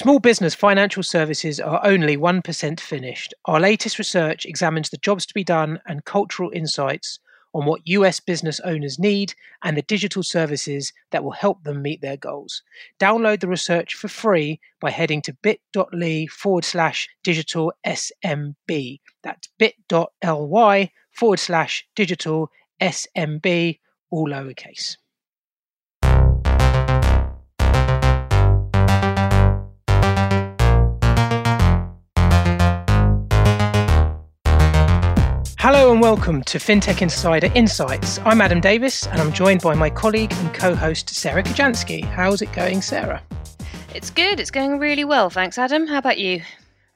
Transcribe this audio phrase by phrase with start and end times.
[0.00, 3.34] Small business financial services are only 1% finished.
[3.44, 7.18] Our latest research examines the jobs to be done and cultural insights
[7.52, 12.00] on what US business owners need and the digital services that will help them meet
[12.00, 12.62] their goals.
[12.98, 19.00] Download the research for free by heading to bit.ly forward slash digital SMB.
[19.22, 23.78] That's bit.ly forward slash digital SMB,
[24.10, 24.96] all lowercase.
[35.62, 38.18] Hello and welcome to FinTech Insider Insights.
[38.20, 42.02] I'm Adam Davis and I'm joined by my colleague and co host Sarah Kocianski.
[42.02, 43.22] How's it going, Sarah?
[43.94, 44.40] It's good.
[44.40, 45.28] It's going really well.
[45.28, 45.86] Thanks, Adam.
[45.86, 46.40] How about you?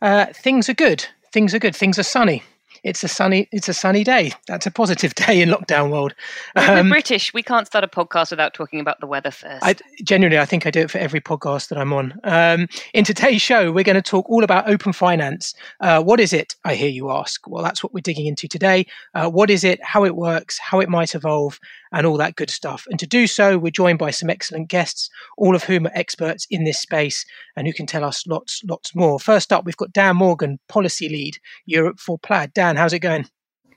[0.00, 1.06] Uh, things are good.
[1.30, 1.77] Things are good.
[1.77, 2.42] Things are sunny
[2.84, 4.33] it's a sunny it's a sunny day.
[4.47, 6.15] That's a positive day in lockdown world.
[6.55, 7.34] Um, We're British.
[7.34, 9.65] We can't start a podcast without talking about the weather first.
[9.65, 12.21] I, genuinely, I think I do it for every podcast that I'm on.
[12.24, 15.55] Um, in today's show, we're going to talk all about open finance.
[15.80, 16.55] Uh, what is it?
[16.65, 17.46] I hear you ask.
[17.49, 18.87] Well, that's what we're digging into today.
[19.15, 19.82] Uh, what is it?
[19.82, 20.59] How it works?
[20.59, 21.59] How it might evolve?
[21.95, 22.87] And all that good stuff.
[22.90, 26.46] And to do so, we're joined by some excellent guests, all of whom are experts
[26.50, 27.24] in this space
[27.56, 29.20] and who can tell us lots, lots more.
[29.20, 32.52] First up, we've got Dan Morgan, Policy Lead, Europe for Plaid.
[32.52, 33.26] Dan, how's it going?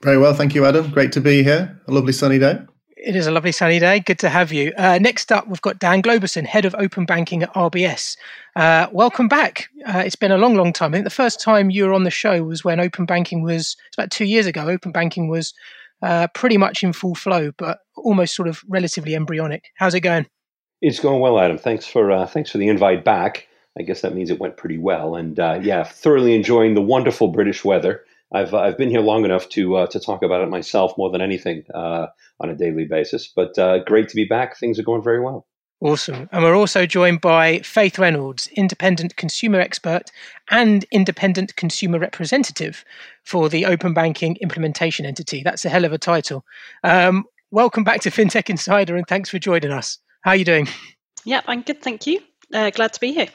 [0.02, 0.90] Very well, thank you, Adam.
[0.90, 1.80] Great to be here.
[1.86, 2.58] A lovely sunny day.
[2.96, 4.00] It is a lovely sunny day.
[4.00, 4.72] Good to have you.
[4.76, 8.16] Uh, next up, we've got Dan Globerson, Head of Open Banking at RBS.
[8.56, 9.68] Uh, welcome back.
[9.86, 10.92] Uh, it's been a long, long time.
[10.92, 13.76] I think the first time you were on the show was when Open Banking was,
[13.86, 15.54] it's about two years ago, Open Banking was
[16.02, 19.64] uh, pretty much in full flow, but almost sort of relatively embryonic.
[19.76, 20.26] How's it going?
[20.80, 21.58] It's going well, Adam.
[21.58, 23.48] Thanks for uh, thanks for the invite back.
[23.78, 27.28] I guess that means it went pretty well, and uh, yeah, thoroughly enjoying the wonderful
[27.28, 28.04] British weather.
[28.32, 31.10] I've uh, I've been here long enough to uh, to talk about it myself more
[31.10, 32.06] than anything uh,
[32.40, 33.32] on a daily basis.
[33.34, 33.54] But
[33.86, 34.56] great to be back.
[34.56, 35.46] Things are going very well.
[35.80, 36.28] Awesome.
[36.32, 40.10] And we're also joined by Faith Reynolds, independent consumer expert
[40.50, 42.84] and independent consumer representative
[43.22, 45.42] for the open banking implementation entity.
[45.44, 46.44] That's a hell of a title.
[46.82, 49.98] Um, welcome back to FinTech Insider and thanks for joining us.
[50.22, 50.66] How are you doing?
[51.24, 51.80] Yeah, I'm good.
[51.80, 52.20] Thank you.
[52.52, 53.28] Uh, glad to be here.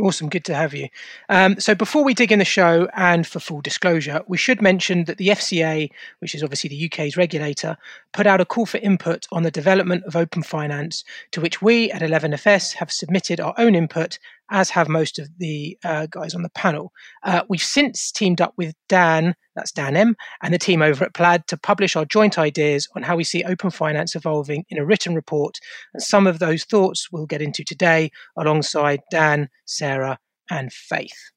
[0.00, 0.88] Awesome, good to have you.
[1.28, 5.04] Um, so, before we dig in the show, and for full disclosure, we should mention
[5.04, 5.88] that the FCA,
[6.18, 7.76] which is obviously the UK's regulator,
[8.12, 11.92] put out a call for input on the development of open finance, to which we
[11.92, 14.18] at 11FS have submitted our own input
[14.50, 16.92] as have most of the uh, guys on the panel.
[17.22, 21.14] Uh, we've since teamed up with Dan, that's Dan M, and the team over at
[21.14, 24.84] Plaid to publish our joint ideas on how we see open finance evolving in a
[24.84, 25.58] written report.
[25.92, 30.18] And some of those thoughts we'll get into today alongside Dan, Sarah,
[30.50, 31.30] and Faith.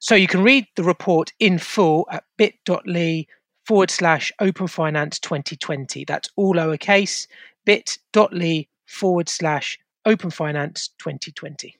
[0.00, 3.26] So you can read the report in full at bit.ly
[3.66, 6.04] forward slash open finance 2020.
[6.04, 7.26] That's all lowercase
[7.66, 11.76] bit.ly forward slash open finance 2020.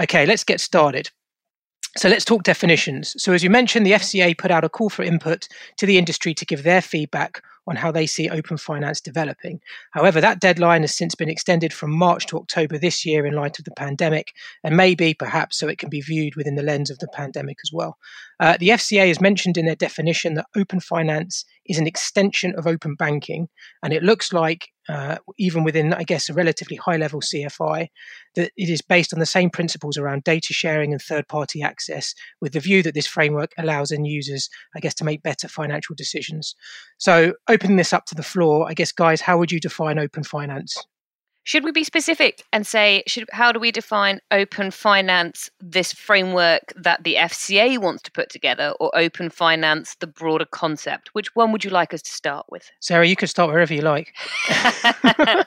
[0.00, 1.10] Okay, let's get started.
[1.96, 3.20] So let's talk definitions.
[3.22, 5.48] So, as you mentioned, the FCA put out a call for input
[5.78, 9.60] to the industry to give their feedback on how they see open finance developing.
[9.92, 13.58] However, that deadline has since been extended from March to October this year in light
[13.58, 14.32] of the pandemic,
[14.62, 17.70] and maybe perhaps so it can be viewed within the lens of the pandemic as
[17.72, 17.98] well.
[18.38, 22.66] Uh, the FCA has mentioned in their definition that open finance is an extension of
[22.66, 23.48] open banking,
[23.82, 27.88] and it looks like, uh, even within, I guess, a relatively high level CFI,
[28.34, 32.14] that it is based on the same principles around data sharing and third party access,
[32.40, 35.94] with the view that this framework allows end users, I guess, to make better financial
[35.96, 36.54] decisions.
[36.98, 40.22] So, opening this up to the floor, I guess, guys, how would you define open
[40.22, 40.76] finance?
[41.44, 46.74] Should we be specific and say, should, how do we define open finance, this framework
[46.76, 51.10] that the FCA wants to put together, or open finance, the broader concept?
[51.14, 52.68] Which one would you like us to start with?
[52.80, 54.14] Sarah, you can start wherever you like.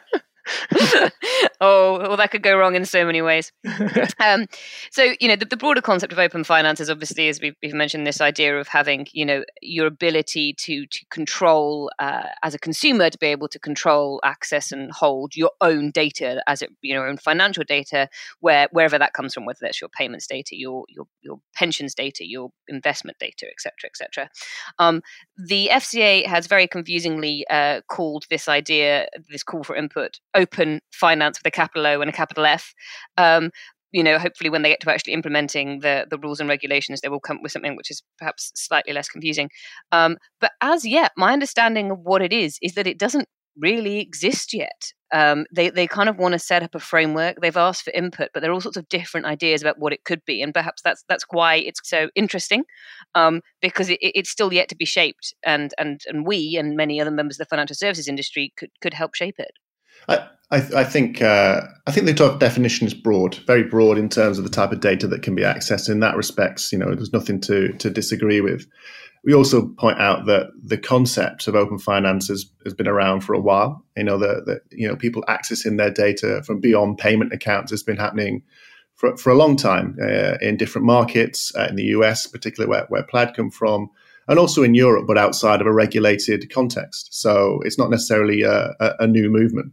[1.61, 3.51] oh, well, that could go wrong in so many ways.
[4.21, 4.47] Um,
[4.91, 7.73] so, you know, the, the, broader concept of open finance is obviously, as we've, we've,
[7.73, 12.59] mentioned, this idea of having, you know, your ability to to control uh, as a
[12.59, 16.94] consumer to be able to control, access, and hold your own data as it, you
[16.94, 18.09] know, own financial data,
[18.41, 22.27] where wherever that comes from, whether that's your payments data, your your your pensions data,
[22.27, 24.29] your investment data, etc., etc.
[24.79, 25.01] Um,
[25.38, 31.39] the FCA has very confusingly uh, called this idea, this call for input, open finance
[31.39, 32.74] with a capital O and a capital F.
[33.18, 33.51] Um,
[33.92, 37.10] you know, hopefully when they get to actually implementing the the rules and regulations, they
[37.10, 39.50] will come with something which is perhaps slightly less confusing.
[39.92, 44.00] Um, but as yet, my understanding of what it is is that it doesn't really
[44.00, 44.94] exist yet.
[45.12, 47.38] Um, they they kind of want to set up a framework.
[47.42, 50.04] They've asked for input, but there are all sorts of different ideas about what it
[50.04, 52.63] could be, and perhaps that's that's why it's so interesting,
[53.16, 57.01] um, because it, it's still yet to be shaped, and and and we and many
[57.01, 59.51] other members of the financial services industry could could help shape it.
[60.07, 64.38] I, I, I think uh, I think the definition is broad, very broad in terms
[64.38, 65.90] of the type of data that can be accessed.
[65.90, 68.66] In that respects, you know, there's nothing to to disagree with.
[69.24, 73.34] We also point out that the concept of open finance has, has been around for
[73.34, 73.84] a while.
[73.98, 77.98] You know, that you know people accessing their data from beyond payment accounts has been
[77.98, 78.44] happening
[79.00, 82.86] for, for a long time uh, in different markets, uh, in the US, particularly where,
[82.90, 83.90] where Plaid come from,
[84.28, 87.13] and also in Europe, but outside of a regulated context.
[87.13, 89.72] So it's not necessarily a, a, a new movement.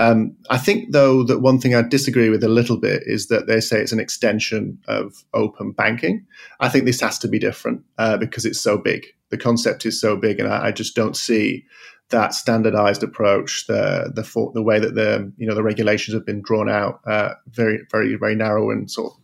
[0.00, 3.46] Um, I think, though, that one thing I disagree with a little bit is that
[3.46, 6.24] they say it's an extension of open banking.
[6.58, 9.06] I think this has to be different uh, because it's so big.
[9.28, 11.66] The concept is so big, and I, I just don't see
[12.08, 16.40] that standardized approach, the the the way that the you know the regulations have been
[16.40, 19.19] drawn out, uh, very very very narrow and sort of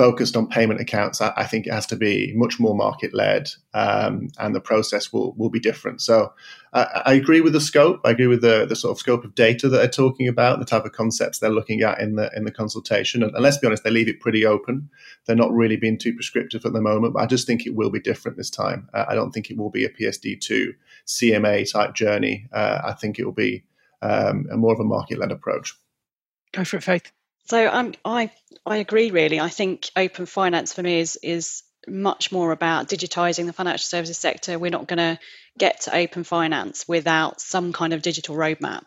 [0.00, 3.50] focused on payment accounts, I, I think it has to be much more market led,
[3.74, 6.00] um, and the process will will be different.
[6.00, 6.32] So
[6.72, 8.00] I agree with the scope.
[8.02, 10.64] I agree with the the sort of scope of data that they're talking about, the
[10.64, 13.22] type of concepts they're looking at in the in the consultation.
[13.22, 14.88] And, and let's be honest, they leave it pretty open.
[15.26, 17.90] They're not really being too prescriptive at the moment, but I just think it will
[17.90, 18.88] be different this time.
[18.94, 20.72] Uh, I don't think it will be a PSD two
[21.06, 22.48] CMA type journey.
[22.54, 23.64] Uh, I think it will be
[24.00, 25.74] um, a more of a market led approach.
[26.52, 27.12] Go for it, Faith.
[27.50, 28.30] So um, I
[28.64, 29.10] I agree.
[29.10, 33.82] Really, I think open finance for me is is much more about digitizing the financial
[33.82, 34.56] services sector.
[34.56, 35.18] We're not going to
[35.58, 38.84] get to open finance without some kind of digital roadmap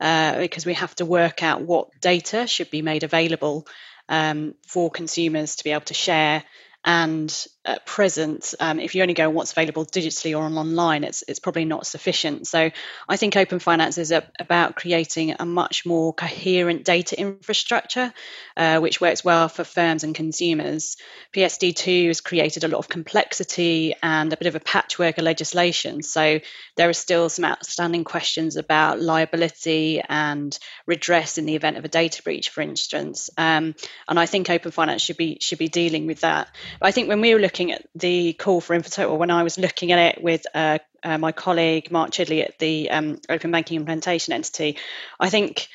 [0.00, 3.68] uh, because we have to work out what data should be made available
[4.08, 6.42] um, for consumers to be able to share
[6.84, 11.22] and at present, um, if you only go on what's available digitally or online, it's
[11.28, 12.48] it's probably not sufficient.
[12.48, 12.70] So
[13.08, 18.12] I think open finance is a, about creating a much more coherent data infrastructure,
[18.56, 20.96] uh, which works well for firms and consumers.
[21.34, 26.02] PSD2 has created a lot of complexity and a bit of a patchwork of legislation.
[26.02, 26.40] So
[26.76, 31.88] there are still some outstanding questions about liability and redress in the event of a
[31.88, 33.30] data breach, for instance.
[33.38, 33.76] Um,
[34.08, 36.48] and I think open finance should be should be dealing with that.
[36.80, 39.58] But I think when we were looking at the call for InfoTotal, when I was
[39.58, 43.76] looking at it with uh, uh, my colleague Mark Chidley at the um, Open Banking
[43.76, 44.78] Implementation Entity,
[45.20, 45.68] I think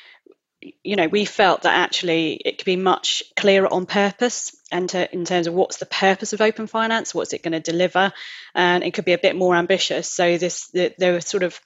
[0.82, 5.14] you know we felt that actually it could be much clearer on purpose and to,
[5.14, 8.12] in terms of what's the purpose of open finance what's it going to deliver
[8.54, 10.10] and it could be a bit more ambitious.
[10.10, 11.58] So this the, there were sort of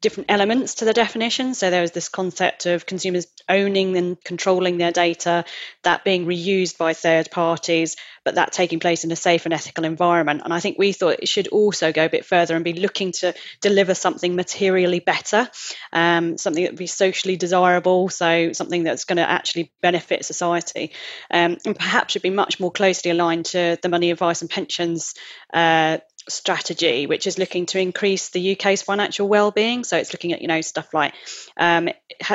[0.00, 1.54] different elements to the definition.
[1.54, 5.44] So there was this concept of consumers owning and controlling their data,
[5.82, 9.84] that being reused by third parties, but that taking place in a safe and ethical
[9.84, 10.42] environment.
[10.44, 13.12] And I think we thought it should also go a bit further and be looking
[13.12, 15.48] to deliver something materially better,
[15.92, 20.92] um, something that would be socially desirable, so something that's going to actually benefit society,
[21.30, 25.14] um, and perhaps should be much more closely aligned to the money advice and pensions
[25.52, 29.84] uh, strategy, which is looking to increase the UK's financial well-being.
[29.84, 31.14] So it's looking at you know stuff like
[31.56, 31.88] um,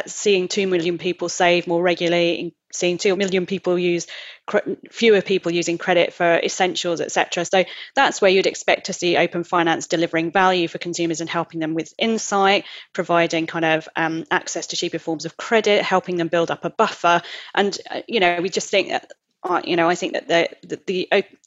[0.06, 4.08] seeing two million people save more regularly, seeing two million people use
[4.92, 7.46] fewer people using credit for essentials, etc.
[7.46, 7.64] So
[7.96, 11.74] that's where you'd expect to see open finance delivering value for consumers and helping them
[11.74, 16.52] with insight, providing kind of um, access to cheaper forms of credit, helping them build
[16.52, 17.22] up a buffer,
[17.54, 19.12] and uh, you know we just think that
[19.64, 20.86] you know, I think that the, the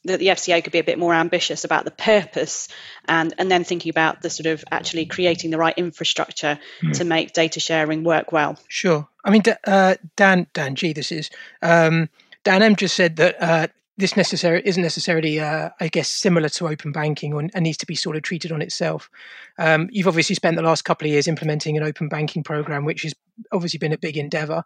[0.03, 2.67] the the FCA could be a bit more ambitious about the purpose,
[3.07, 6.93] and and then thinking about the sort of actually creating the right infrastructure mm.
[6.97, 8.57] to make data sharing work well.
[8.67, 9.07] Sure.
[9.23, 10.93] I mean, uh, Dan Dan G.
[10.93, 11.29] This is
[11.61, 12.09] um,
[12.43, 12.75] Dan M.
[12.75, 17.33] Just said that uh, this necessary isn't necessarily, uh, I guess, similar to open banking
[17.33, 19.09] or, and needs to be sort of treated on itself.
[19.57, 23.01] Um, you've obviously spent the last couple of years implementing an open banking program, which
[23.01, 23.13] has
[23.51, 24.63] obviously been a big endeavor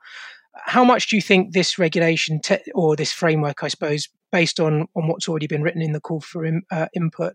[0.55, 4.87] how much do you think this regulation te- or this framework, I suppose, based on
[4.95, 7.33] on what's already been written in the call for in, uh, input,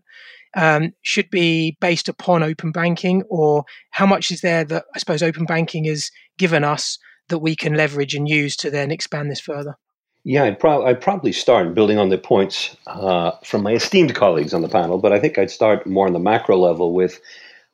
[0.55, 5.23] um, should be based upon open banking, or how much is there that I suppose
[5.23, 6.97] open banking has given us
[7.29, 9.75] that we can leverage and use to then expand this further?
[10.23, 14.53] Yeah, I'd, pro- I'd probably start building on the points uh, from my esteemed colleagues
[14.53, 17.21] on the panel, but I think I'd start more on the macro level with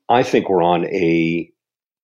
[0.09, 1.51] I think we're on a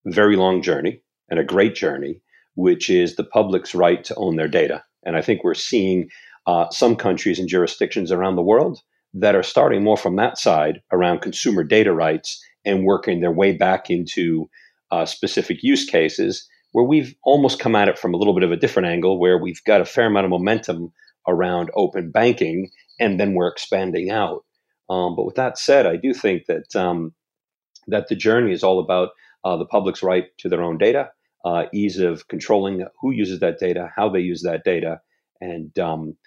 [0.06, 2.22] very long journey and a great journey
[2.62, 4.84] which is the public's right to own their data.
[5.04, 6.10] And I think we're seeing
[6.46, 8.80] uh, some countries and jurisdictions around the world
[9.16, 13.52] that are starting more from that side around consumer data rights and working their way
[13.52, 14.48] back into
[14.92, 18.52] uh, specific use cases where we've almost come at it from a little bit of
[18.52, 20.94] a different angle where we've got a fair amount of momentum
[21.28, 24.46] around open banking and then we're expanding out.
[24.88, 27.14] Um, but with that said, I do think that um,
[27.88, 29.10] that the journey is all about
[29.44, 31.10] uh, the public's right to their own data
[31.46, 35.00] uh, ease of controlling who uses that data, how they use that data,
[35.40, 36.18] and um,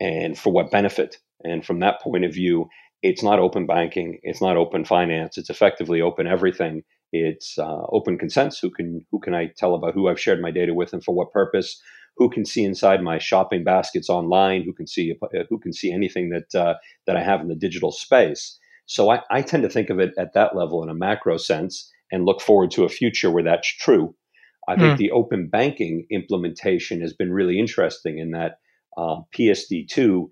[0.00, 1.16] and for what benefit.
[1.42, 2.68] And from that point of view,
[3.02, 6.82] it's not open banking, it's not open finance, it's effectively open everything.
[7.12, 8.58] It's uh, open consents.
[8.60, 11.14] Who can who can I tell about who I've shared my data with and for
[11.14, 11.80] what purpose?
[12.16, 14.62] Who can see inside my shopping baskets online?
[14.62, 15.14] Who can see
[15.48, 16.74] who can see anything that uh,
[17.06, 18.58] that I have in the digital space?
[18.86, 21.90] So I, I tend to think of it at that level in a macro sense
[22.12, 24.14] and look forward to a future where that's true.
[24.70, 24.96] I think hmm.
[24.98, 28.58] the open banking implementation has been really interesting in that
[28.96, 30.28] uh, PSD2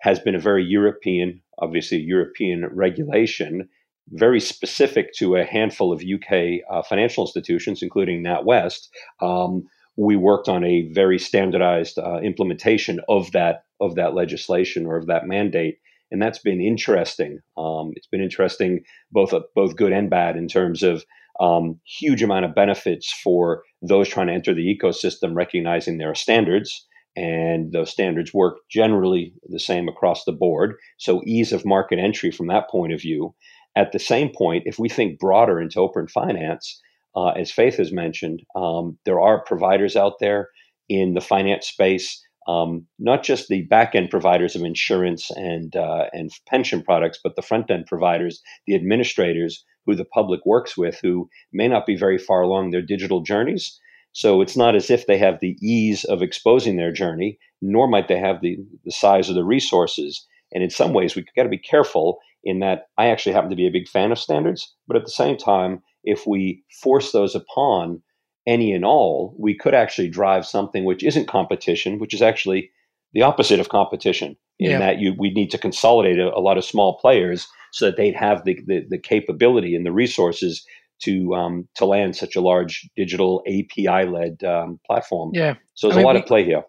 [0.00, 3.68] has been a very European, obviously European regulation,
[4.10, 8.88] very specific to a handful of UK uh, financial institutions, including NatWest.
[9.20, 9.64] Um,
[9.96, 15.06] we worked on a very standardized uh, implementation of that of that legislation or of
[15.06, 15.78] that mandate,
[16.12, 17.40] and that's been interesting.
[17.56, 21.04] Um, it's been interesting, both both good and bad, in terms of
[21.40, 26.14] um, huge amount of benefits for those trying to enter the ecosystem, recognizing there are
[26.14, 30.74] standards and those standards work generally the same across the board.
[30.98, 33.34] So ease of market entry from that point of view.
[33.76, 36.80] At the same point, if we think broader into open finance,
[37.16, 40.48] uh, as Faith has mentioned, um, there are providers out there
[40.88, 46.06] in the finance space, um, not just the back end providers of insurance and uh,
[46.12, 50.98] and pension products, but the front end providers, the administrators who the public works with,
[51.02, 53.78] who may not be very far along their digital journeys.
[54.12, 58.08] So it's not as if they have the ease of exposing their journey, nor might
[58.08, 60.26] they have the, the size of the resources.
[60.52, 63.56] And in some ways, we've got to be careful in that I actually happen to
[63.56, 67.34] be a big fan of standards, but at the same time, if we force those
[67.34, 68.02] upon
[68.46, 72.70] any and all, we could actually drive something which isn't competition, which is actually
[73.12, 74.36] the opposite of competition.
[74.58, 74.78] In yeah.
[74.78, 78.14] that you we need to consolidate a, a, lot of small players so that they'd
[78.14, 80.66] have the, the, the capability and the resources
[81.02, 85.30] to um, to land such a large digital API led um, platform.
[85.32, 85.54] Yeah.
[85.74, 86.62] So there's I mean, a lot we, of play here.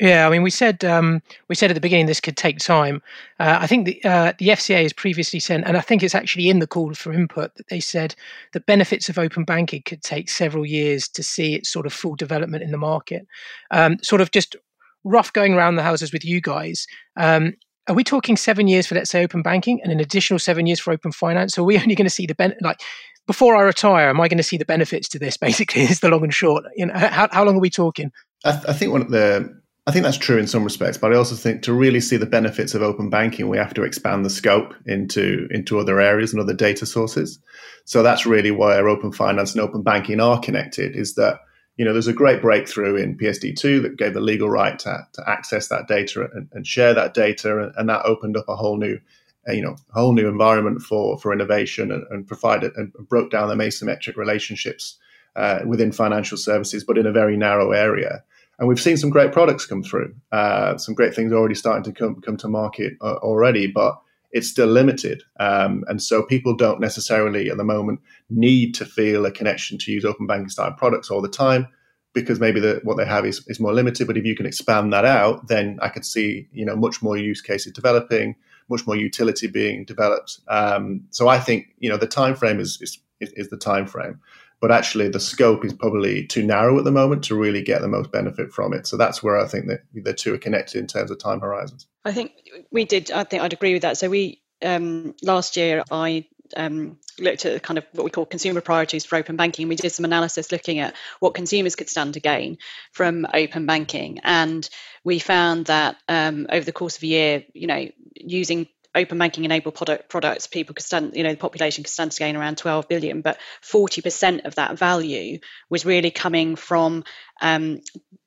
[0.00, 3.02] Yeah, I mean, we said um, we said at the beginning this could take time.
[3.38, 6.48] Uh, I think the uh, the FCA has previously sent, and I think it's actually
[6.48, 8.14] in the call for input that they said
[8.52, 12.16] the benefits of open banking could take several years to see its sort of full
[12.16, 13.26] development in the market.
[13.70, 14.56] Um, sort of just
[15.04, 16.86] rough going around the houses with you guys.
[17.16, 17.54] Um,
[17.88, 20.80] are we talking seven years for let's say open banking and an additional seven years
[20.80, 21.58] for open finance?
[21.58, 22.80] Are we only going to see the like
[23.26, 25.36] before I retire, am I going to see the benefits to this?
[25.36, 26.64] Basically, is the long and short.
[26.76, 28.10] You know, how, how long are we talking?
[28.44, 31.12] I, th- I think one of the I think that's true in some respects, but
[31.12, 34.24] I also think to really see the benefits of open banking, we have to expand
[34.24, 37.40] the scope into into other areas and other data sources.
[37.84, 40.94] So that's really our open finance and open banking are connected.
[40.94, 41.40] Is that
[41.76, 45.28] you know there's a great breakthrough in PSD2 that gave the legal right to, to
[45.28, 48.76] access that data and, and share that data, and, and that opened up a whole
[48.76, 49.00] new
[49.48, 53.64] you know whole new environment for for innovation and, and provided and broke down the
[53.64, 54.96] asymmetric relationships
[55.34, 58.22] uh, within financial services, but in a very narrow area.
[58.58, 61.92] And we've seen some great products come through, uh, some great things already starting to
[61.92, 65.22] come come to market uh, already, but it's still limited.
[65.40, 69.92] Um, and so people don't necessarily at the moment need to feel a connection to
[69.92, 71.68] use open banking style products all the time
[72.14, 74.06] because maybe the, what they have is, is more limited.
[74.06, 77.16] But if you can expand that out, then I could see you know much more
[77.16, 78.36] use cases developing
[78.68, 80.40] much more utility being developed.
[80.48, 84.20] Um, so I think you know the time frame is, is is the time frame,
[84.62, 87.88] but actually the scope is probably too narrow at the moment to really get the
[87.88, 88.86] most benefit from it.
[88.86, 91.88] So that's where I think that the two are connected in terms of time horizons.
[92.04, 92.32] I think
[92.70, 93.10] we did.
[93.10, 93.98] I think I'd agree with that.
[93.98, 98.60] So we um, last year I um, looked at kind of what we call consumer
[98.60, 99.66] priorities for open banking.
[99.66, 102.58] We did some analysis looking at what consumers could stand to gain
[102.92, 104.68] from open banking, and
[105.02, 109.44] we found that um, over the course of a year, you know, using open banking
[109.44, 112.58] enabled product products, people could stand, you know, the population could stand to gain around
[112.58, 115.38] 12 billion, but 40% of that value
[115.70, 117.04] was really coming from
[117.42, 117.80] um,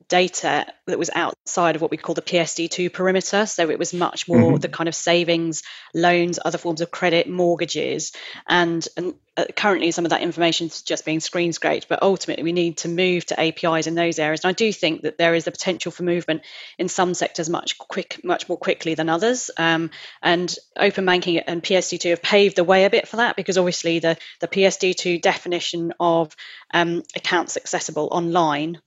[0.08, 3.44] data that was outside of what we call the PSD2 perimeter.
[3.46, 4.56] So it was much more mm-hmm.
[4.56, 5.62] the kind of savings,
[5.94, 8.12] loans, other forms of credit, mortgages,
[8.48, 11.88] and, and uh, currently some of that information is just being screen scraped.
[11.88, 14.44] But ultimately, we need to move to APIs in those areas.
[14.44, 16.42] And I do think that there is the potential for movement
[16.78, 19.50] in some sectors much quick, much more quickly than others.
[19.56, 19.90] Um,
[20.22, 23.98] and open banking and PSD2 have paved the way a bit for that because obviously
[23.98, 26.34] the the PSD2 definition of
[26.72, 28.80] um, accounts accessible online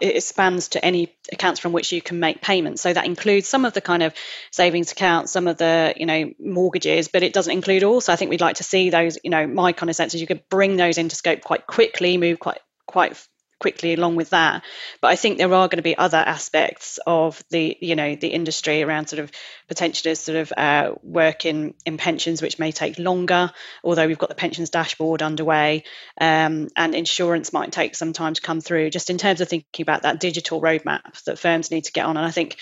[0.00, 2.80] it expands to any accounts from which you can make payments.
[2.80, 4.14] So that includes some of the kind of
[4.50, 8.00] savings accounts, some of the you know mortgages, but it doesn't include all.
[8.00, 9.18] So I think we'd like to see those.
[9.22, 12.16] You know, my kind of sense is you could bring those into scope quite quickly,
[12.16, 13.22] move quite quite
[13.60, 14.64] quickly along with that.
[15.00, 18.28] But I think there are going to be other aspects of the you know the
[18.28, 19.30] industry around sort of
[19.68, 23.52] potentially sort of uh, work in in pensions, which may take longer.
[23.84, 25.84] Although we've got the pensions dashboard underway,
[26.20, 28.90] um, and insurance might take some time to come through.
[28.90, 32.16] Just in terms of thinking about that digital roadmap that firms need to get on,
[32.16, 32.56] and I think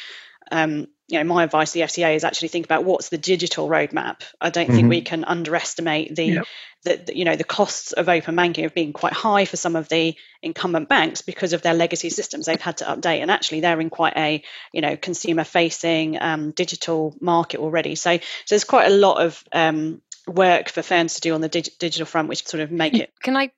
[0.50, 3.66] um, you know, my advice to the FCA is actually think about what's the digital
[3.68, 4.22] roadmap.
[4.40, 4.74] I don't mm-hmm.
[4.74, 6.46] think we can underestimate the, yep.
[6.84, 9.74] the, the, you know, the costs of open banking have been quite high for some
[9.74, 13.60] of the incumbent banks because of their legacy systems they've had to update, and actually
[13.60, 17.94] they're in quite a, you know, consumer-facing um, digital market already.
[17.94, 21.48] So, so there's quite a lot of um, work for firms to do on the
[21.48, 23.12] dig- digital front, which sort of make it.
[23.22, 23.50] Can I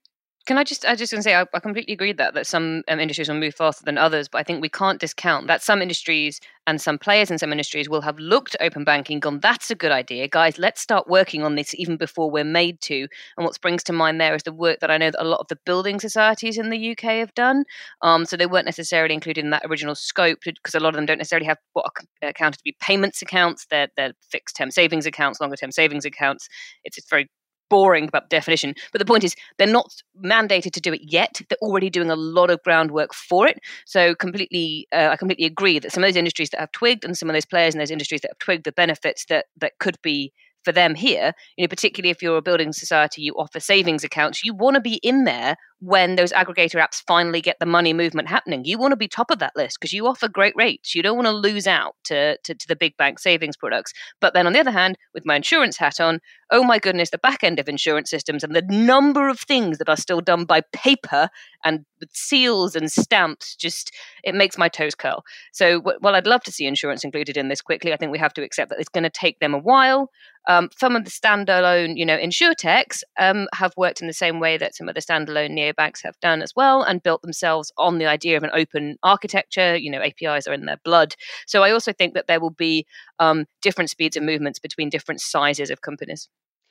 [0.46, 2.82] can I just, I just going to say, I, I, completely agree that that some
[2.88, 5.82] um, industries will move faster than others, but I think we can't discount that some
[5.82, 9.70] industries and some players in some industries will have looked at open banking, gone, that's
[9.70, 10.58] a good idea, guys.
[10.58, 13.06] Let's start working on this even before we're made to.
[13.36, 15.40] And what springs to mind there is the work that I know that a lot
[15.40, 17.64] of the building societies in the UK have done.
[18.02, 21.06] Um, so they weren't necessarily included in that original scope because a lot of them
[21.06, 23.66] don't necessarily have what are accounted to be payments accounts.
[23.70, 26.48] They're, they're fixed term savings accounts, longer term savings accounts.
[26.84, 27.28] It's, it's very
[27.70, 28.74] boring about definition.
[28.92, 31.40] But the point is, they're not mandated to do it yet.
[31.48, 33.58] They're already doing a lot of groundwork for it.
[33.86, 37.16] So completely, uh, I completely agree that some of those industries that have twigged and
[37.16, 39.96] some of those players in those industries that have twigged the benefits that that could
[40.02, 40.32] be
[40.64, 44.44] for them here, you know, particularly if you're a building society, you offer savings accounts,
[44.44, 48.28] you want to be in there when those aggregator apps finally get the money movement
[48.28, 48.64] happening.
[48.66, 50.94] You want to be top of that list because you offer great rates.
[50.94, 53.92] You don't want to lose out to, to, to, the big bank savings products.
[54.20, 57.18] But then on the other hand, with my insurance hat on, oh my goodness, the
[57.18, 60.60] back end of insurance systems and the number of things that are still done by
[60.72, 61.30] paper
[61.64, 65.24] and with seals and stamps just it makes my toes curl.
[65.52, 68.34] So while I'd love to see insurance included in this quickly, I think we have
[68.34, 70.10] to accept that it's going to take them a while.
[70.48, 74.56] Um, some of the standalone, you know, insurtechs um, have worked in the same way
[74.56, 78.06] that some of the standalone neobanks have done as well, and built themselves on the
[78.06, 79.76] idea of an open architecture.
[79.76, 81.14] You know, APIs are in their blood.
[81.46, 82.86] So I also think that there will be
[83.18, 86.28] um, different speeds and movements between different sizes of companies.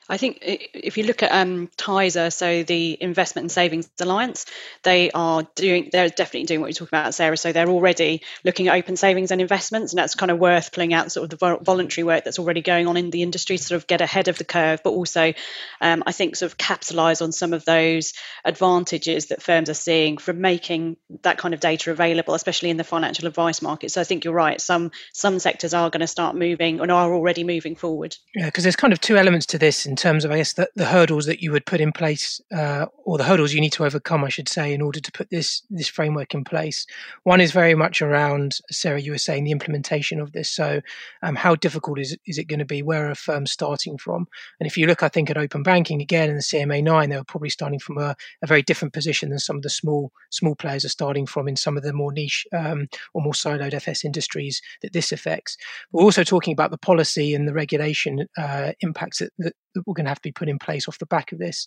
[0.09, 4.47] I think if you look at um, TISA, so the Investment and Savings Alliance,
[4.83, 7.37] they are doing, they're definitely doing what you're talking about, Sarah.
[7.37, 10.93] So they're already looking at open savings and investments, and that's kind of worth pulling
[10.93, 13.77] out sort of the voluntary work that's already going on in the industry to sort
[13.77, 15.33] of get ahead of the curve, but also
[15.79, 18.13] um, I think sort of capitalise on some of those
[18.43, 22.83] advantages that firms are seeing from making that kind of data available, especially in the
[22.83, 23.91] financial advice market.
[23.91, 24.59] So I think you're right.
[24.59, 28.15] Some some sectors are going to start moving and are already moving forward.
[28.35, 30.69] Yeah, because there's kind of two elements to this in terms of, I guess, the,
[30.75, 33.85] the hurdles that you would put in place, uh, or the hurdles you need to
[33.85, 36.87] overcome, I should say, in order to put this this framework in place.
[37.23, 40.49] One is very much around, Sarah, you were saying the implementation of this.
[40.49, 40.81] So,
[41.21, 42.81] um, how difficult is is it going to be?
[42.81, 44.27] Where are firms starting from?
[44.59, 47.17] And if you look, I think at open banking again in the CMA nine, they
[47.17, 50.55] were probably starting from a, a very different position than some of the small small
[50.55, 54.05] players are starting from in some of the more niche um, or more siloed FS
[54.05, 55.57] industries that this affects.
[55.91, 59.93] We're also talking about the policy and the regulation uh, impacts that, that that we're
[59.93, 61.65] going to have to be put in place off the back of this.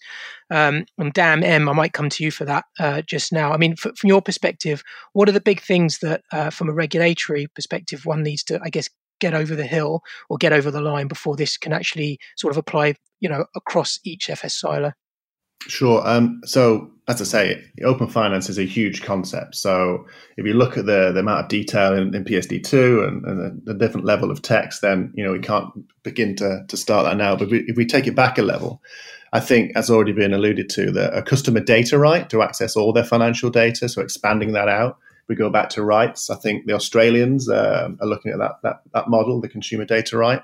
[0.50, 3.52] Um, and Dan M, I might come to you for that uh, just now.
[3.52, 6.74] I mean, f- from your perspective, what are the big things that, uh, from a
[6.74, 8.88] regulatory perspective, one needs to, I guess,
[9.20, 12.58] get over the hill or get over the line before this can actually sort of
[12.58, 14.92] apply, you know, across each FS silo?
[15.68, 16.06] Sure.
[16.06, 19.56] Um, so, as I say, open finance is a huge concept.
[19.56, 23.40] So, if you look at the, the amount of detail in, in PSD2 and, and
[23.66, 25.70] the, the, different level of text, then you know we can't
[26.02, 27.36] begin to, to start that now.
[27.36, 28.82] But if we, if we take it back a level,
[29.32, 32.92] I think, as already been alluded to, that a customer data right to access all
[32.92, 34.98] their financial data, so expanding that out.
[35.28, 38.80] We go back to rights, I think the Australians uh, are looking at that, that
[38.92, 40.42] that model, the consumer data right.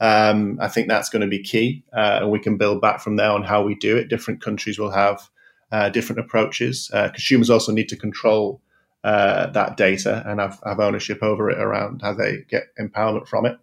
[0.00, 3.16] Um, I think that's going to be key, uh, and we can build back from
[3.16, 4.08] there on how we do it.
[4.08, 5.28] Different countries will have
[5.72, 6.90] uh, different approaches.
[6.92, 8.60] Uh, consumers also need to control
[9.04, 13.46] uh, that data and have, have, ownership over it around how they get empowerment from
[13.46, 13.58] it.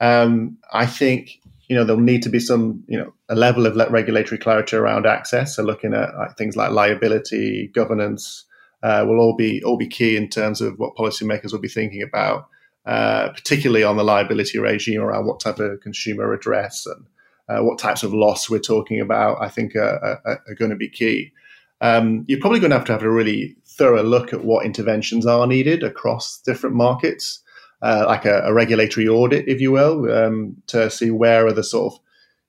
[0.00, 3.76] Um, I think you know there'll need to be some you know a level of
[3.92, 5.56] regulatory clarity around access.
[5.56, 8.44] So looking at like, things like liability, governance.
[8.84, 12.02] Uh, will all be all be key in terms of what policymakers will be thinking
[12.02, 12.48] about
[12.84, 17.06] uh, particularly on the liability regime around what type of consumer address and
[17.48, 20.76] uh, what types of loss we're talking about, I think are, are, are going to
[20.76, 21.32] be key.
[21.80, 25.26] Um, you're probably going to have to have a really thorough look at what interventions
[25.26, 27.40] are needed across different markets,
[27.82, 31.64] uh, like a, a, regulatory audit, if you will, um, to see where are the
[31.64, 32.00] sort of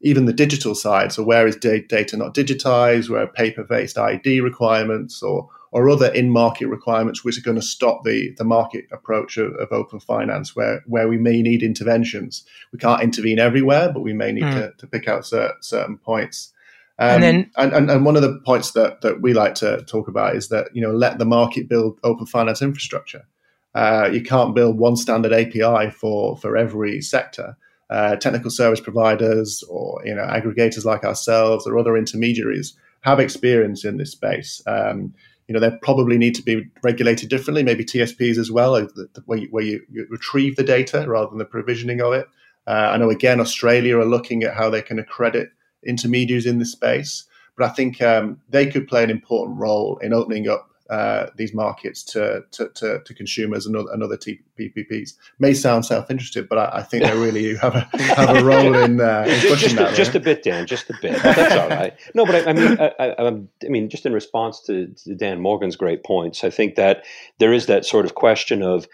[0.02, 1.12] even the digital side.
[1.12, 3.10] So where is data not digitized?
[3.10, 8.04] Where are paper-based ID requirements or or other in-market requirements which are going to stop
[8.04, 12.46] the, the market approach of, of open finance where, where we may need interventions.
[12.72, 14.54] We can't intervene everywhere, but we may need mm.
[14.54, 16.54] to, to pick out certain, certain points.
[17.00, 19.82] Um, and then, and, and, and, one of the points that, that we like to
[19.86, 23.26] talk about is that you know let the market build open finance infrastructure.
[23.74, 27.58] Uh, you can't build one standard API for for every sector.
[27.90, 33.84] Uh, technical service providers or you know aggregators like ourselves or other intermediaries have experience
[33.84, 34.62] in this space.
[34.68, 35.16] Um,
[35.48, 38.88] you know, they probably need to be regulated differently, maybe TSPs as well, uh,
[39.26, 42.28] where you, where you, you retrieve the data rather than the provisioning of it.
[42.66, 45.50] Uh, I know, again, Australia are looking at how they can accredit
[45.86, 47.26] intermediaries in this space,
[47.58, 51.56] but I think um, they could play an important role in opening up uh, these
[51.56, 55.14] markets to, to, to, to, consumers and other, and other TPPs.
[55.40, 59.02] May sound self-interested, but I, I think they really have a have a role in,
[59.02, 59.96] uh, in pushing just, that.
[59.96, 60.16] Just right?
[60.18, 60.68] a bit, Dan.
[60.68, 61.20] Just a bit.
[61.24, 61.94] That's all right.
[62.14, 65.42] No, but I, I mean, I, I, I, mean, just in response to, to Dan
[65.42, 67.06] Morgan's great points, I think that
[67.40, 68.88] there is that sort of question of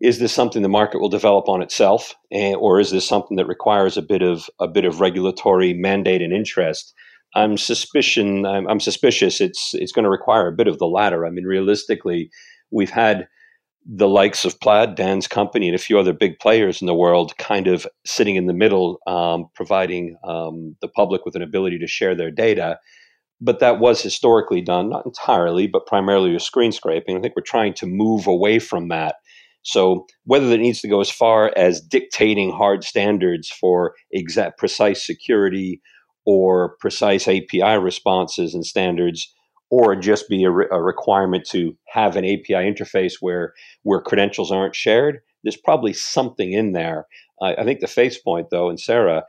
[0.00, 3.46] is this something the market will develop on itself, and, or is this something that
[3.46, 6.92] requires a bit of a bit of regulatory mandate and interest?
[7.34, 8.46] I'm suspicion.
[8.46, 9.40] I'm, I'm suspicious.
[9.40, 11.26] It's it's going to require a bit of the latter.
[11.26, 12.30] I mean, realistically,
[12.70, 13.26] we've had
[13.86, 17.36] the likes of Plaid, Dan's company, and a few other big players in the world
[17.36, 21.86] kind of sitting in the middle, um, providing um, the public with an ability to
[21.86, 22.78] share their data.
[23.40, 27.16] But that was historically done, not entirely, but primarily with screen scraping.
[27.16, 29.16] I think we're trying to move away from that.
[29.64, 35.04] So whether it needs to go as far as dictating hard standards for exact precise
[35.04, 35.80] security
[36.26, 39.32] or precise API responses and standards,
[39.70, 44.50] or just be a, re- a, requirement to have an API interface where where credentials
[44.52, 45.20] aren't shared.
[45.42, 47.06] There's probably something in there.
[47.40, 49.24] Uh, I think the Faith's point, though, and Sarah,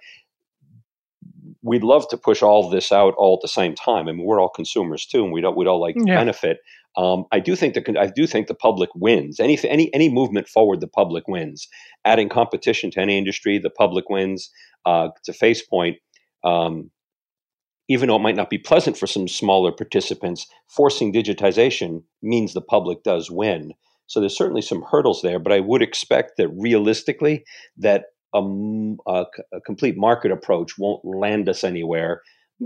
[1.62, 4.08] we'd love to push all this out all at the same time.
[4.08, 6.16] I mean, we're all consumers too, and we don't we'd all like to yeah.
[6.16, 6.60] benefit.
[6.98, 9.40] Um, I do think the I do think the public wins.
[9.40, 11.68] Any any any movement forward, the public wins.
[12.06, 14.50] Adding competition to any industry, the public wins.
[14.86, 15.98] Uh, to Faith's point,
[16.46, 16.92] um,
[17.88, 22.62] even though it might not be pleasant for some smaller participants, forcing digitization means the
[22.62, 23.74] public does win.
[24.08, 27.44] So there's certainly some hurdles there, but I would expect that realistically,
[27.78, 28.40] that a,
[29.08, 32.22] a, a complete market approach won't land us anywhere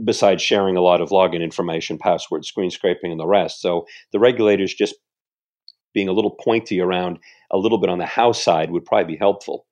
[0.06, 3.62] besides sharing a lot of login information, password, screen scraping, and the rest.
[3.62, 4.96] So the regulators just
[5.94, 7.20] being a little pointy around
[7.52, 9.66] a little bit on the house side would probably be helpful.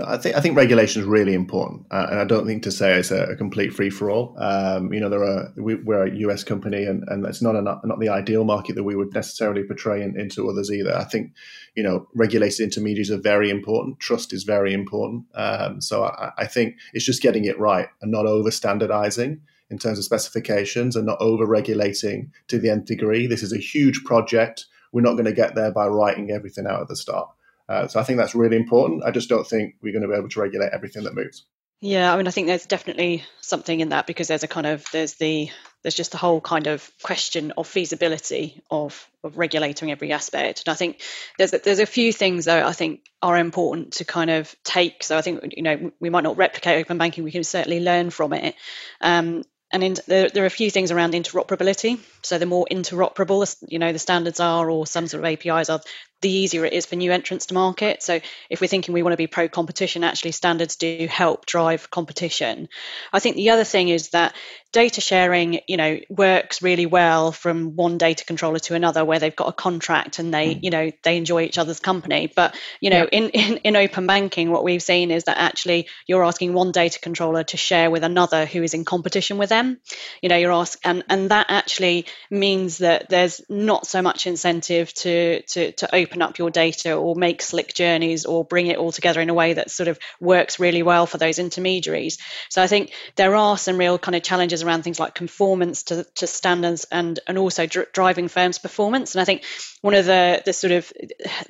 [0.00, 2.98] I think I think regulation is really important, uh, and I don't think to say
[2.98, 4.36] it's a, a complete free for all.
[4.38, 7.62] Um, you know, there are we, are a US company, and and it's not a,
[7.62, 10.94] not the ideal market that we would necessarily portray in, into others either.
[10.94, 11.32] I think
[11.74, 13.98] you know regulated intermediaries are very important.
[13.98, 15.24] Trust is very important.
[15.34, 19.78] Um, so I, I, think it's just getting it right and not over standardizing in
[19.78, 23.26] terms of specifications and not over regulating to the nth degree.
[23.26, 24.66] This is a huge project.
[24.92, 27.28] We're not going to get there by writing everything out at the start.
[27.68, 29.04] Uh, so I think that's really important.
[29.04, 31.44] I just don't think we're going to be able to regulate everything that moves.
[31.80, 34.84] Yeah, I mean, I think there's definitely something in that because there's a kind of
[34.92, 35.48] there's the
[35.82, 40.64] there's just the whole kind of question of feasibility of of regulating every aspect.
[40.66, 41.00] And I think
[41.38, 45.04] there's there's a few things though I think are important to kind of take.
[45.04, 48.10] So I think you know we might not replicate open banking, we can certainly learn
[48.10, 48.56] from it.
[49.00, 52.00] Um, and in, there, there, are a few things around interoperability.
[52.22, 55.80] So the more interoperable, you know, the standards are, or some sort of APIs are,
[56.20, 58.02] the easier it is for new entrants to market.
[58.02, 61.90] So if we're thinking we want to be pro competition, actually standards do help drive
[61.90, 62.68] competition.
[63.12, 64.34] I think the other thing is that
[64.72, 69.34] data sharing, you know, works really well from one data controller to another where they've
[69.34, 70.62] got a contract and they, mm.
[70.62, 72.30] you know, they enjoy each other's company.
[72.34, 73.18] But, you know, yeah.
[73.18, 77.00] in, in, in open banking, what we've seen is that actually you're asking one data
[77.00, 79.78] controller to share with another who is in competition with them.
[80.20, 84.92] You know, you're asking, and, and that actually means that there's not so much incentive
[84.94, 88.78] to, to, to open open up your data or make slick journeys or bring it
[88.78, 92.18] all together in a way that sort of works really well for those intermediaries.
[92.48, 96.04] So I think there are some real kind of challenges around things like conformance to,
[96.16, 99.14] to standards and and also dr- driving firms' performance.
[99.14, 99.42] And I think
[99.82, 100.90] one of the the sort of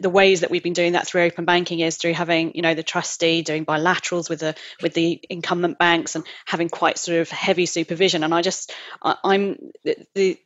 [0.01, 2.75] the ways that we've been doing that through open banking is through having you know
[2.75, 7.31] the trustee doing bilaterals with the with the incumbent banks and having quite sort of
[7.31, 8.25] heavy supervision.
[8.25, 10.38] And I just I, am the, the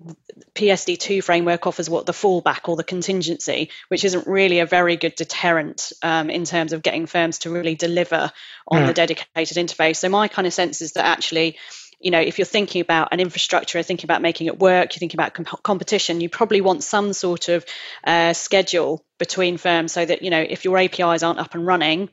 [0.55, 4.97] PSD2 framework offers what the fallback or the contingency, which which isn't really a very
[4.97, 8.33] good deterrent um, in terms of getting firms to really deliver
[8.67, 8.87] on yeah.
[8.89, 9.97] the dedicated interface.
[9.97, 11.57] So my kind of sense is that actually
[12.03, 15.19] you know, if you're thinking about an infrastructure, thinking about making it work, you're thinking
[15.19, 17.65] about comp- competition, you probably want some sort of
[18.05, 22.09] uh, schedule between firms so that, you know, if your APIs aren't up and running,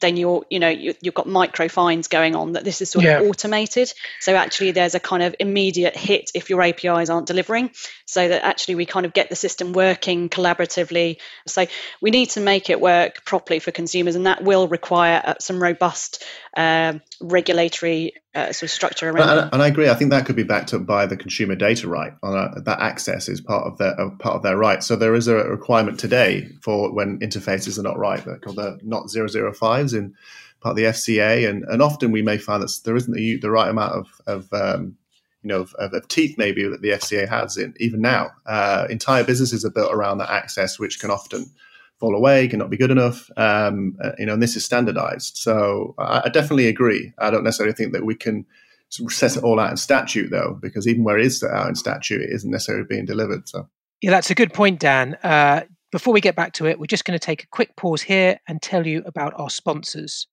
[0.00, 3.04] then you're you know you, have got micro fines going on that this is sort
[3.04, 3.20] yeah.
[3.20, 7.70] of automated so actually there's a kind of immediate hit if your apis aren't delivering
[8.04, 11.64] so that actually we kind of get the system working collaboratively so
[12.00, 15.62] we need to make it work properly for consumers and that will require uh, some
[15.62, 16.22] robust
[16.56, 19.88] uh, regulatory uh, sort of structure around and, and, I agree.
[19.88, 22.12] I think that could be backed up by the consumer data right.
[22.22, 24.82] A, that access is part of their uh, part of their right.
[24.82, 28.24] So there is a requirement today for when interfaces are not right.
[28.24, 30.14] They're called the not 005s in
[30.60, 33.50] part of the FCA, and, and often we may find that there isn't the, the
[33.50, 34.96] right amount of, of um,
[35.42, 38.30] you know, of, of, teeth maybe that the FCA has in even now.
[38.46, 41.50] Uh, entire businesses are built around that access, which can often
[42.00, 43.30] fall away, cannot be good enough.
[43.36, 45.36] Um, uh, you know, and this is standardized.
[45.36, 47.12] So I, I, definitely agree.
[47.18, 48.44] I don't necessarily think that we can
[48.90, 51.74] set it all out in statute, though, because even where it is set out in
[51.74, 53.48] statute, it isn't necessarily being delivered.
[53.48, 53.68] So
[54.02, 55.14] yeah, that's a good point, Dan.
[55.22, 58.02] Uh, before we get back to it, we're just going to take a quick pause
[58.02, 60.26] here and tell you about our sponsors.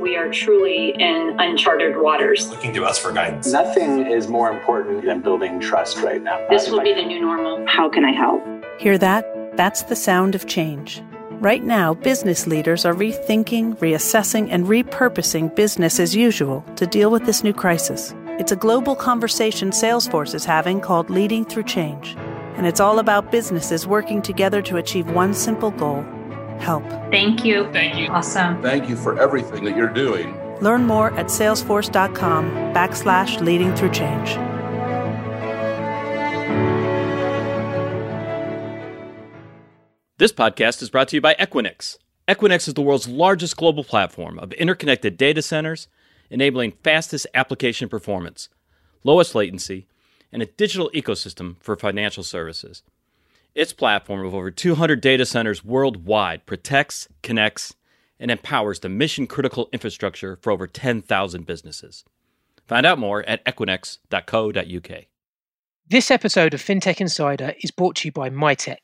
[0.00, 2.48] We are truly in uncharted waters.
[2.48, 3.52] Looking to us for guidance.
[3.52, 6.46] Nothing is more important than building trust right now.
[6.48, 7.66] This will be the new normal.
[7.66, 8.42] How can I help?
[8.78, 9.26] Hear that?
[9.58, 11.02] That's the sound of change.
[11.40, 17.26] Right now, business leaders are rethinking, reassessing, and repurposing business as usual to deal with
[17.26, 18.14] this new crisis.
[18.38, 22.14] It's a global conversation Salesforce is having called Leading Through Change.
[22.56, 26.04] And it's all about businesses working together to achieve one simple goal
[26.60, 26.88] help.
[27.10, 27.68] Thank you.
[27.72, 28.06] Thank you.
[28.12, 28.62] Awesome.
[28.62, 30.38] Thank you for everything that you're doing.
[30.60, 34.38] Learn more at salesforce.com backslash leading through change.
[40.18, 41.96] This podcast is brought to you by Equinix.
[42.26, 45.86] Equinix is the world's largest global platform of interconnected data centers,
[46.28, 48.48] enabling fastest application performance,
[49.04, 49.86] lowest latency,
[50.32, 52.82] and a digital ecosystem for financial services.
[53.54, 57.74] Its platform of over 200 data centers worldwide protects, connects,
[58.18, 62.04] and empowers the mission critical infrastructure for over 10,000 businesses.
[62.66, 65.04] Find out more at equinix.co.uk.
[65.86, 68.78] This episode of FinTech Insider is brought to you by Mitek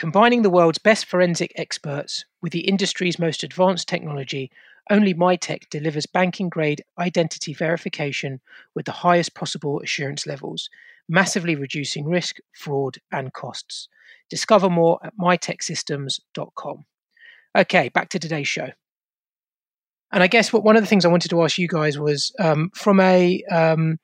[0.00, 4.50] Combining the world's best forensic experts with the industry's most advanced technology,
[4.88, 8.40] only Mitek delivers banking grade identity verification
[8.74, 10.70] with the highest possible assurance levels,
[11.06, 13.88] massively reducing risk, fraud, and costs.
[14.30, 16.86] Discover more at miteksystems.com.
[17.58, 18.70] Okay, back to today's show.
[20.12, 22.32] And I guess what one of the things I wanted to ask you guys was
[22.38, 23.98] um, from a um,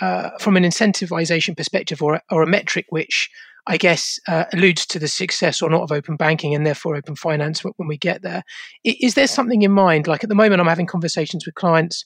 [0.00, 3.28] uh, from an incentivization perspective or, or a metric which
[3.66, 7.16] I guess, uh, alludes to the success or not of open banking and therefore open
[7.16, 8.42] finance when we get there.
[8.84, 10.06] Is there something in mind?
[10.06, 12.04] Like at the moment, I'm having conversations with clients.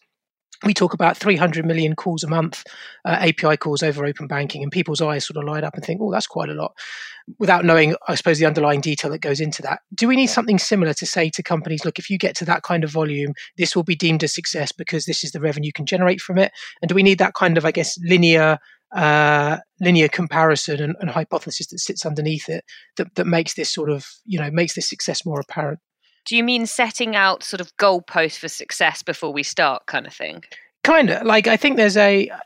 [0.64, 2.64] We talk about 300 million calls a month,
[3.04, 6.00] uh, API calls over open banking, and people's eyes sort of light up and think,
[6.02, 6.76] oh, that's quite a lot,
[7.38, 9.80] without knowing, I suppose, the underlying detail that goes into that.
[9.94, 12.62] Do we need something similar to say to companies, look, if you get to that
[12.62, 15.72] kind of volume, this will be deemed a success because this is the revenue you
[15.72, 16.52] can generate from it?
[16.82, 18.58] And do we need that kind of, I guess, linear
[18.92, 22.64] uh, linear comparison and, and, hypothesis that sits underneath it
[22.96, 25.78] that, that makes this sort of you know makes this success more apparent
[26.24, 30.12] do you mean setting out sort of goalposts for success before we start kind of
[30.12, 30.44] thing?
[30.82, 32.38] Kind of like i think there's a uh,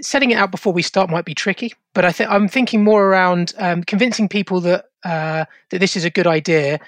[0.00, 3.06] setting it out before we start might be tricky but i think i'm thinking more
[3.06, 6.78] around um, convincing people that uh, that this is a good idea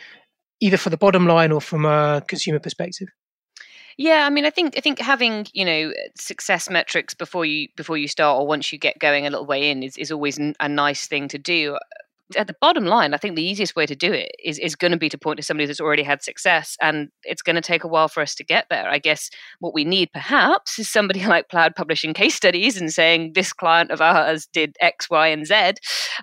[0.63, 3.09] either for the bottom line or from a consumer perspective.
[3.99, 7.99] Yeah, I mean, I think I think having you know success metrics before you before
[7.99, 10.69] you start or once you get going a little way in is, is always a
[10.69, 11.77] nice thing to do
[12.37, 14.93] at the bottom line, I think the easiest way to do it is, is going
[14.93, 16.77] to be to point to somebody that's already had success.
[16.81, 18.89] And it's going to take a while for us to get there.
[18.89, 23.33] I guess what we need perhaps is somebody like Plaid publishing case studies and saying
[23.35, 25.73] this client of ours did X, Y, and Z,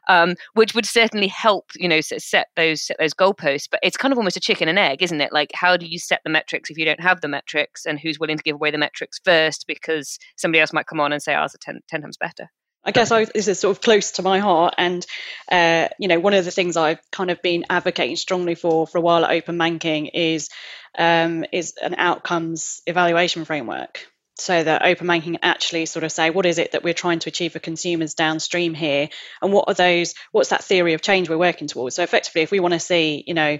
[0.07, 3.67] um, which would certainly help, you know, set those set those goalposts.
[3.69, 5.33] But it's kind of almost a chicken and egg, isn't it?
[5.33, 7.85] Like, how do you set the metrics if you don't have the metrics?
[7.85, 11.11] And who's willing to give away the metrics first because somebody else might come on
[11.13, 12.49] and say ours are 10, 10 times better?
[12.89, 15.05] I guess I, this is sort of close to my heart, and
[15.51, 18.97] uh, you know, one of the things I've kind of been advocating strongly for for
[18.97, 20.49] a while at Open Banking is
[20.97, 26.47] um, is an outcomes evaluation framework, so that Open Banking actually sort of say what
[26.47, 30.15] is it that we're trying to achieve for consumers downstream here, and what are those?
[30.31, 31.95] What's that theory of change we're working towards?
[31.95, 33.59] So effectively, if we want to see, you know,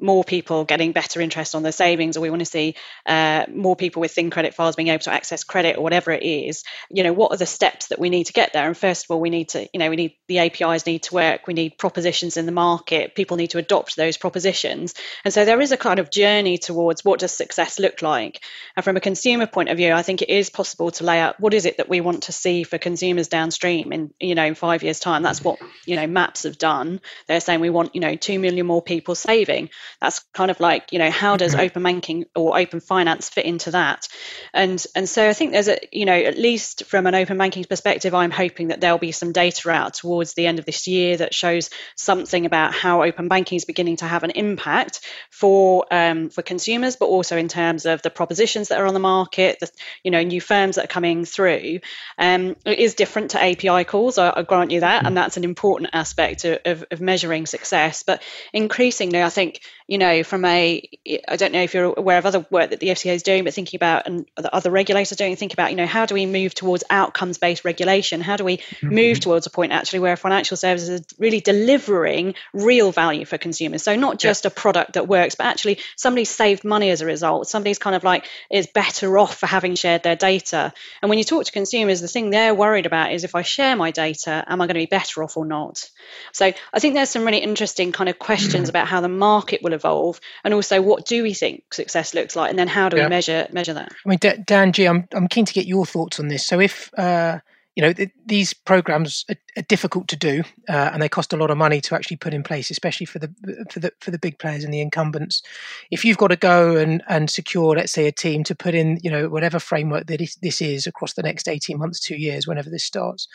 [0.00, 2.74] more people getting better interest on their savings, or we want to see
[3.06, 6.22] uh, more people with thin credit files being able to access credit, or whatever it
[6.22, 6.64] is.
[6.90, 8.66] You know, what are the steps that we need to get there?
[8.66, 11.14] And first of all, we need to, you know, we need the APIs need to
[11.14, 11.46] work.
[11.46, 13.14] We need propositions in the market.
[13.14, 14.94] People need to adopt those propositions.
[15.24, 18.40] And so there is a kind of journey towards what does success look like.
[18.76, 21.40] And from a consumer point of view, I think it is possible to lay out
[21.40, 24.54] what is it that we want to see for consumers downstream in, you know, in
[24.54, 25.22] five years' time.
[25.22, 27.00] That's what you know MaPS have done.
[27.26, 30.92] They're saying we want, you know, two million more people saving that's kind of like
[30.92, 31.62] you know how does mm-hmm.
[31.62, 34.08] open banking or open finance fit into that?
[34.52, 37.64] And and so i think there's a you know at least from an open banking
[37.64, 41.16] perspective i'm hoping that there'll be some data out towards the end of this year
[41.16, 45.00] that shows something about how open banking is beginning to have an impact
[45.30, 49.00] for um, for consumers but also in terms of the propositions that are on the
[49.00, 49.70] market the
[50.04, 51.80] you know new firms that are coming through.
[52.18, 55.44] Um, it is different to api calls i, I grant you that and that's an
[55.44, 58.02] important aspect of, of, of measuring success.
[58.02, 58.22] But
[58.52, 60.88] increasingly i think you know, from a,
[61.26, 63.52] I don't know if you're aware of other work that the FCA is doing, but
[63.52, 66.54] thinking about and the other regulators doing, think about, you know, how do we move
[66.54, 68.20] towards outcomes based regulation?
[68.20, 68.88] How do we mm-hmm.
[68.88, 73.82] move towards a point actually where financial services are really delivering real value for consumers?
[73.82, 74.48] So not just yeah.
[74.48, 77.48] a product that works, but actually somebody saved money as a result.
[77.48, 80.72] Somebody's kind of like is better off for having shared their data.
[81.02, 83.74] And when you talk to consumers, the thing they're worried about is if I share
[83.74, 85.90] my data, am I going to be better off or not?
[86.30, 89.79] So I think there's some really interesting kind of questions about how the market will
[89.80, 93.04] evolve, and also what do we think success looks like, and then how do yeah.
[93.04, 93.92] we measure measure that?
[94.04, 96.46] I mean, Dan G, I'm I'm keen to get your thoughts on this.
[96.46, 97.40] So if uh,
[97.76, 101.36] you know th- these programs are, are, difficult to do uh, and they cost a
[101.36, 103.32] lot of money to actually put in place especially for the
[103.70, 105.42] for the for the big players and the incumbents
[105.90, 108.98] if you've got to go and and secure let's say a team to put in
[109.02, 112.70] you know whatever framework that this is across the next 18 months 2 years whenever
[112.70, 113.28] this starts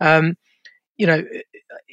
[0.00, 0.36] um,
[1.02, 1.24] you know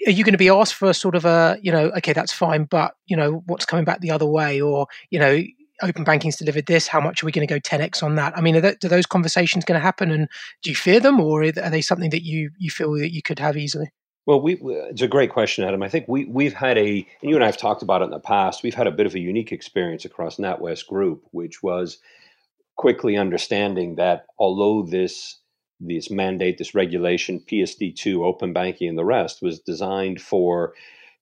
[0.06, 2.32] are you going to be asked for a sort of a you know okay that's
[2.32, 4.62] fine but you know what's coming back the other way?
[4.62, 5.42] Or you know
[5.82, 8.38] open banking's delivered this how much are we going to go 10x on that?
[8.38, 10.28] I mean are, that, are those conversations going to happen and
[10.62, 13.40] do you fear them or are they something that you you feel that you could
[13.40, 13.92] have easily?
[14.28, 15.82] Well, we, it's a great question, Adam.
[15.82, 18.12] I think we, we've had a, and you and I have talked about it in
[18.12, 21.98] the past, we've had a bit of a unique experience across NatWest Group, which was
[22.76, 25.39] quickly understanding that although this
[25.80, 30.74] this mandate, this regulation, PSD2, open banking, and the rest was designed for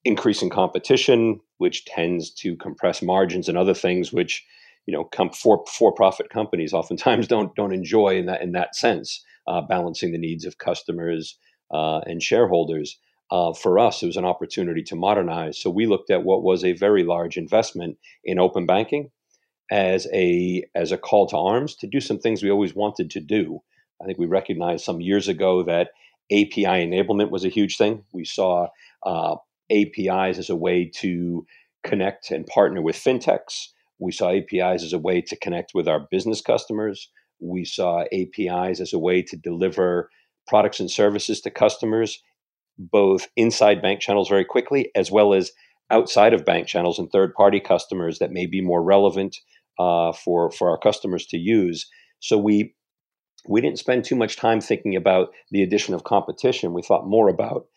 [0.04, 4.46] increasing competition, which tends to compress margins and other things, which
[4.88, 9.24] you know, come for for-profit companies oftentimes don't don't enjoy in that in that sense,
[9.48, 11.38] uh, balancing the needs of customers
[11.72, 12.98] uh, and shareholders.
[13.30, 15.62] Uh, for us, it was an opportunity to modernize.
[15.62, 19.12] So we looked at what was a very large investment in open banking
[19.70, 23.20] as a as a call to arms to do some things we always wanted to
[23.20, 23.62] do.
[24.02, 25.90] I think we recognized some years ago that
[26.32, 28.04] API enablement was a huge thing.
[28.12, 28.68] We saw
[29.06, 29.36] uh,
[29.72, 31.46] APIs as a way to
[31.84, 33.68] connect and partner with fintechs.
[34.00, 37.10] We saw APIs as a way to connect with our business customers.
[37.40, 40.10] We saw APIs as a way to deliver
[40.48, 42.22] products and services to customers,
[42.78, 45.52] both inside bank channels very quickly, as well as
[45.90, 49.38] outside of bank channels and third party customers that may be more relevant
[49.80, 51.88] uh, for, for our customers to use.
[52.20, 52.74] So we
[53.48, 56.74] we didn't spend too much time thinking about the addition of competition.
[56.74, 57.68] We thought more about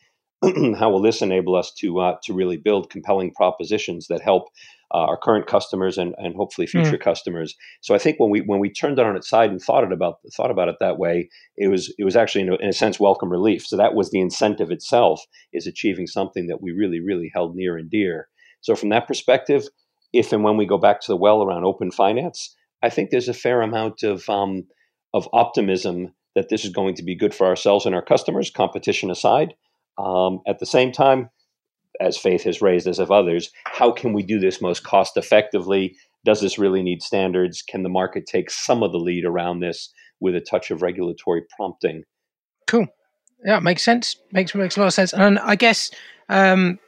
[0.79, 4.49] how will this enable us to uh, to really build compelling propositions that help
[4.93, 6.83] uh, our current customers and, and hopefully hmm.
[6.83, 7.03] future mm.
[7.03, 7.55] customers.
[7.81, 9.93] So I think when we when we turned it on its side and thought it
[9.93, 12.73] about thought about it that way, it was it was actually in a, in a
[12.73, 13.67] sense welcome relief.
[13.67, 15.21] So that was the incentive itself
[15.53, 18.29] is achieving something that we really really held near and dear.
[18.63, 19.69] So from that perspective,
[20.13, 23.29] if and when we go back to the well around open finance, I think there's
[23.29, 24.65] a fair amount of um,
[25.15, 29.11] of optimism that this is going to be good for ourselves and our customers, competition
[29.11, 29.55] aside.
[29.99, 31.31] Um, at the same time,
[32.01, 35.97] as Faith has raised, as of others, how can we do this most cost effectively?
[36.25, 37.63] Does this really need standards?
[37.63, 41.43] Can the market take some of the lead around this with a touch of regulatory
[41.57, 42.05] prompting?
[42.67, 42.87] Cool.
[43.45, 44.17] Yeah, makes sense.
[44.33, 45.13] Makes makes a lot of sense.
[45.13, 45.91] And I guess
[46.29, 46.79] um,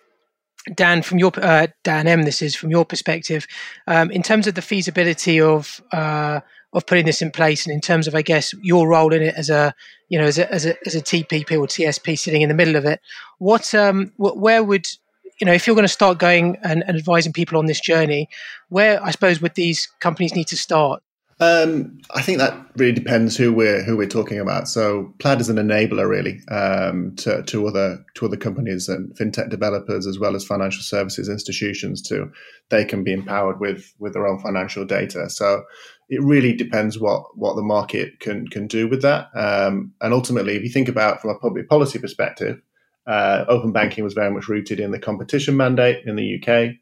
[0.75, 3.47] Dan, from your uh, Dan M, this is from your perspective,
[3.87, 6.41] um, in terms of the feasibility of uh,
[6.73, 9.35] of putting this in place, and in terms of, I guess, your role in it
[9.37, 9.75] as a
[10.09, 12.77] you know as a as a, as a TPP or TSP sitting in the middle
[12.77, 13.01] of it,
[13.39, 14.87] what um what, where would
[15.41, 18.29] you know if you're going to start going and, and advising people on this journey,
[18.69, 21.03] where I suppose would these companies need to start?
[21.43, 24.69] Um, I think that really depends who we're who we're talking about.
[24.69, 29.51] So Plaid is an enabler really um, to, to other to other companies and fintech
[29.51, 32.31] developers as well as financial services institutions to
[32.69, 35.29] they can be empowered with with their own financial data.
[35.29, 35.65] So
[36.09, 39.29] it really depends what what the market can can do with that.
[39.35, 42.61] Um, and ultimately, if you think about from a public policy perspective,
[43.07, 46.77] uh, open banking was very much rooted in the competition mandate in the UK.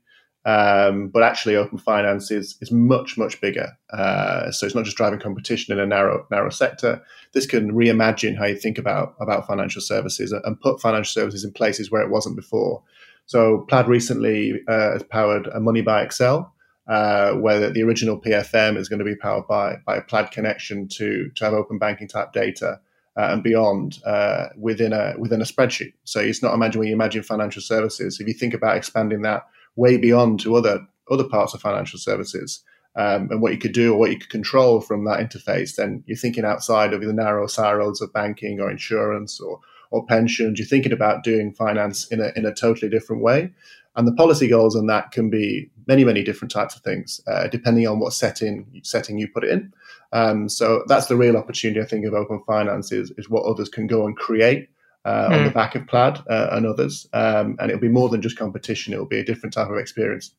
[0.47, 3.69] Um, but actually, open finance is is much much bigger.
[3.93, 7.03] Uh, so it's not just driving competition in a narrow narrow sector.
[7.33, 11.53] This can reimagine how you think about about financial services and put financial services in
[11.53, 12.83] places where it wasn't before.
[13.27, 16.53] So Plaid recently uh, has powered a Money by Excel,
[16.91, 20.89] uh, where the original PFM is going to be powered by by a Plaid connection
[20.89, 22.81] to to have open banking type data.
[23.17, 25.93] Uh, and beyond uh, within a within a spreadsheet.
[26.05, 28.21] So it's not imagine when you imagine financial services.
[28.21, 32.63] If you think about expanding that way beyond to other other parts of financial services
[32.95, 36.05] um, and what you could do or what you could control from that interface, then
[36.07, 39.59] you're thinking outside of the narrow silos of banking or insurance or
[39.91, 40.59] or pensions.
[40.59, 43.53] You're thinking about doing finance in a in a totally different way.
[43.97, 47.49] And the policy goals on that can be many, many different types of things, uh,
[47.49, 49.73] depending on what setting setting you put it in.
[50.13, 53.69] Um, so that's the real opportunity, I think, of open finance is, is what others
[53.69, 54.69] can go and create
[55.05, 55.37] uh, mm.
[55.37, 55.55] on the hmm.
[55.55, 57.09] back of Plaid uh, and others.
[57.13, 60.33] Um, and it'll be more than just competition; it'll be a different type of experience.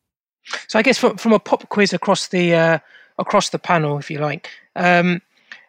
[0.68, 2.78] So I guess from from a pop quiz across the uh,
[3.18, 4.50] across the panel, if you like.
[4.76, 5.20] Um,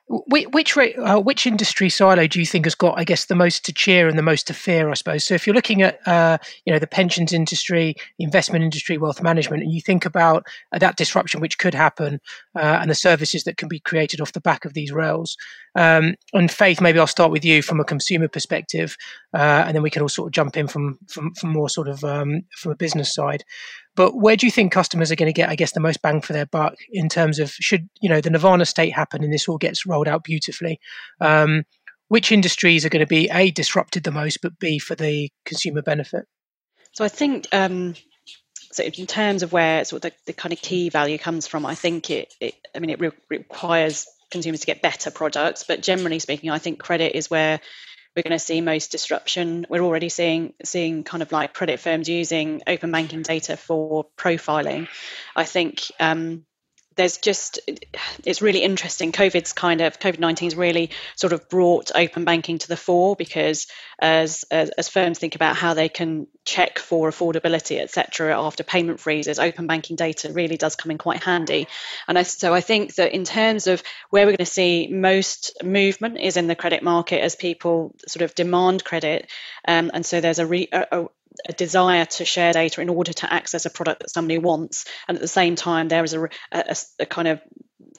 [0.07, 3.73] which uh, which industry silo do you think has got, I guess, the most to
[3.73, 4.89] cheer and the most to fear?
[4.89, 5.23] I suppose.
[5.23, 9.23] So if you're looking at, uh, you know, the pensions industry, the investment industry, wealth
[9.23, 12.19] management, and you think about uh, that disruption which could happen
[12.55, 15.37] uh, and the services that can be created off the back of these rails.
[15.75, 18.95] Um, and Faith, maybe I'll start with you from a consumer perspective,
[19.33, 21.87] uh, and then we can all sort of jump in from from, from more sort
[21.87, 23.43] of um, from a business side.
[23.95, 26.21] But where do you think customers are going to get, I guess, the most bang
[26.21, 29.47] for their buck in terms of should you know the Nirvana state happen and this
[29.47, 30.79] all gets rolled out beautifully?
[31.21, 31.63] Um,
[32.07, 35.81] which industries are going to be a disrupted the most, but b for the consumer
[35.81, 36.25] benefit?
[36.91, 37.95] So I think um,
[38.71, 41.65] so in terms of where sort of the, the, kind of key value comes from,
[41.65, 45.81] I think it, it I mean it re- requires consumers to get better products, but
[45.81, 47.59] generally speaking, I think credit is where
[48.15, 49.65] we're going to see most disruption.
[49.69, 54.87] We're already seeing seeing kind of like credit firms using open banking data for profiling.
[55.35, 56.45] I think um,
[56.95, 57.59] there's just
[58.25, 59.11] it's really interesting.
[59.11, 63.67] Covid's kind of covid-19's really sort of brought open banking to the fore because
[63.99, 68.99] as as, as firms think about how they can check for affordability etc after payment
[68.99, 71.67] freezes open banking data really does come in quite handy.
[72.07, 75.63] And I, so i think that in terms of where we're going to see most
[75.63, 79.29] movement is in the credit market as people sort of demand credit.
[79.67, 81.07] Um, and so there's a, re, a,
[81.47, 85.17] a desire to share data in order to access a product that somebody wants, and
[85.17, 87.41] at the same time there is a, a, a kind of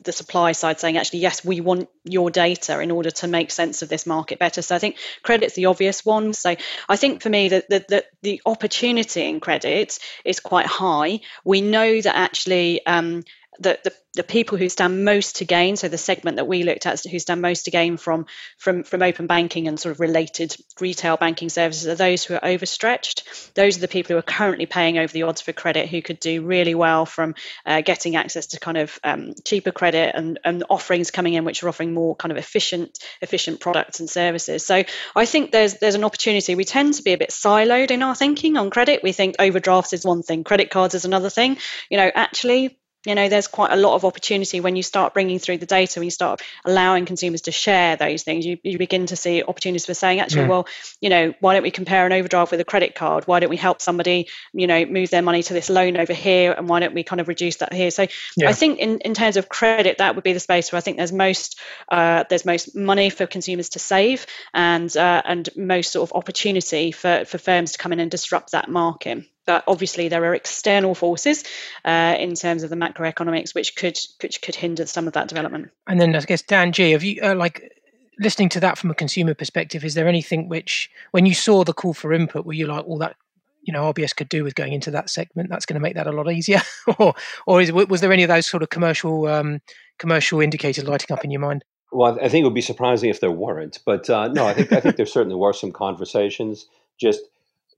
[0.05, 3.83] the supply side saying actually yes we want your data in order to make sense
[3.83, 4.63] of this market better.
[4.63, 6.33] So i think credit's the obvious one.
[6.33, 6.55] So
[6.89, 11.21] i think for me that the, the, the, opportunity in credit is quite high.
[11.45, 13.25] We know that actually um,
[13.59, 16.87] the, the, the people who stand most to gain, so the segment that we looked
[16.87, 18.27] at who stand most to gain from
[18.59, 22.45] from from open banking and sort of related retail banking services are those who are
[22.45, 23.55] overstretched.
[23.55, 26.21] Those are the people who are currently paying over the odds for credit who could
[26.21, 27.35] do really well from
[27.67, 31.63] uh, getting access to kind of um, cheaper credit and, and offerings coming in which
[31.63, 34.65] are offering more kind of efficient efficient products and services.
[34.65, 34.85] So
[35.17, 36.55] I think there's there's an opportunity.
[36.55, 39.03] We tend to be a bit siloed in our thinking on credit.
[39.03, 41.59] We think overdrafts is one thing, credit cards is another thing.
[41.91, 45.39] You know, actually you know there's quite a lot of opportunity when you start bringing
[45.39, 49.07] through the data when you start allowing consumers to share those things you, you begin
[49.07, 50.49] to see opportunities for saying actually yeah.
[50.49, 50.67] well
[51.01, 53.57] you know why don't we compare an overdraft with a credit card why don't we
[53.57, 56.95] help somebody you know move their money to this loan over here and why don't
[56.95, 58.49] we kind of reduce that here so yeah.
[58.49, 60.97] i think in, in terms of credit that would be the space where i think
[60.97, 61.59] there's most
[61.91, 66.93] uh, there's most money for consumers to save and uh, and most sort of opportunity
[66.93, 70.95] for for firms to come in and disrupt that market but obviously there are external
[70.95, 71.45] forces
[71.85, 75.71] uh, in terms of the macroeconomics which could which could hinder some of that development.
[75.87, 77.73] And then I guess Dan G, have you uh, like
[78.19, 79.85] listening to that from a consumer perspective?
[79.85, 82.99] Is there anything which, when you saw the call for input, were you like, all
[82.99, 83.17] that
[83.63, 85.49] you know RBS could do with going into that segment?
[85.51, 86.63] That's going to make that a lot easier,
[86.99, 87.15] or
[87.47, 89.61] or is, was there any of those sort of commercial um,
[89.99, 91.65] commercial indicators lighting up in your mind?
[91.93, 94.73] Well, I think it would be surprising if there weren't, but uh, no, I think
[94.73, 96.67] I think there certainly were some conversations.
[97.01, 97.23] Just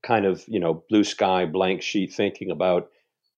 [0.03, 2.89] kind of you know blue sky blank sheet thinking about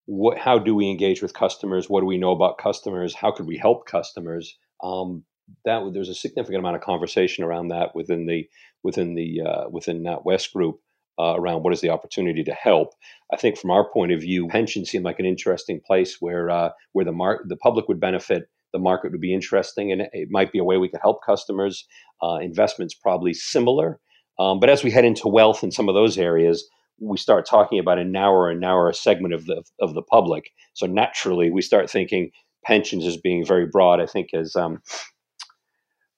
[0.05, 3.45] what how do we engage with customers what do we know about customers how could
[3.45, 5.23] we help customers um,
[5.65, 8.47] that there's a significant amount of conversation around that within the
[8.83, 10.79] within the uh, within NatWest group
[11.19, 12.93] uh, around what is the opportunity to help.
[13.33, 16.69] I think from our point of view, pensions seem like an interesting place where uh,
[16.93, 20.51] where the mark the public would benefit, the market would be interesting, and it might
[20.51, 21.85] be a way we could help customers.
[22.21, 23.99] Uh, investments probably similar,
[24.39, 26.67] um, but as we head into wealth and some of those areas,
[26.99, 30.51] we start talking about a narrower and narrower segment of the of the public.
[30.73, 32.31] So naturally, we start thinking
[32.65, 34.01] pensions as being very broad.
[34.01, 34.81] I think as um,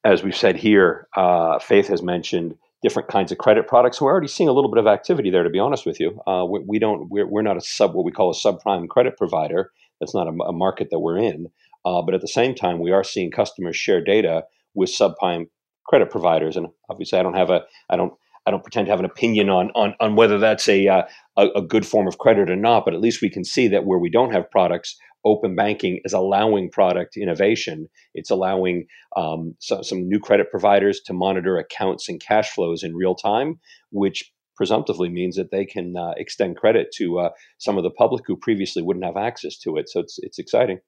[0.04, 4.00] as we've said here, uh, Faith has mentioned different kinds of credit products.
[4.00, 5.44] So we're already seeing a little bit of activity there.
[5.44, 8.06] To be honest with you, uh, we, we, don't we're, we're not a sub what
[8.06, 9.72] we call a subprime credit provider.
[10.00, 11.48] That's not a, a market that we're in.
[11.86, 14.44] Uh, but at the same time, we are seeing customers share data
[14.74, 15.48] with subprime
[15.92, 16.56] credit providers.
[16.56, 18.14] And obviously, I don't have a I don't
[18.48, 21.04] I don't pretend to have an opinion on on, on whether that's a, uh,
[21.38, 22.86] a, good form of credit or not.
[22.86, 26.14] But at least we can see that where we don't have products, open banking is
[26.14, 27.90] allowing product innovation.
[28.14, 28.88] It's allowing
[29.18, 33.60] um, so, some new credit providers to monitor accounts and cash flows in real time,
[33.92, 38.24] which presumptively means that they can uh, extend credit to uh, some of the public
[38.26, 39.90] who previously wouldn't have access to it.
[39.90, 40.80] So it's it's exciting.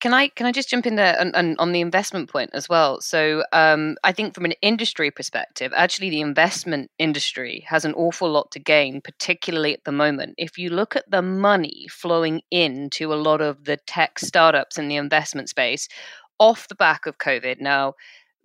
[0.00, 2.68] Can I can I just jump in there and, and on the investment point as
[2.70, 3.00] well?
[3.02, 8.30] So um, I think from an industry perspective, actually the investment industry has an awful
[8.30, 10.34] lot to gain, particularly at the moment.
[10.38, 14.88] If you look at the money flowing into a lot of the tech startups in
[14.88, 15.86] the investment space
[16.38, 17.60] off the back of COVID.
[17.60, 17.94] Now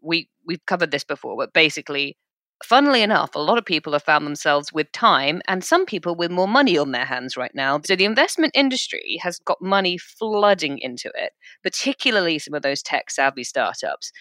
[0.02, 2.18] we we've covered this before, but basically
[2.64, 6.32] funnily enough, a lot of people have found themselves with time and some people with
[6.32, 7.80] more money on their hands right now.
[7.86, 11.34] So the investment industry has got money flooding into it,
[11.64, 14.12] particularly some of those tech savvy startups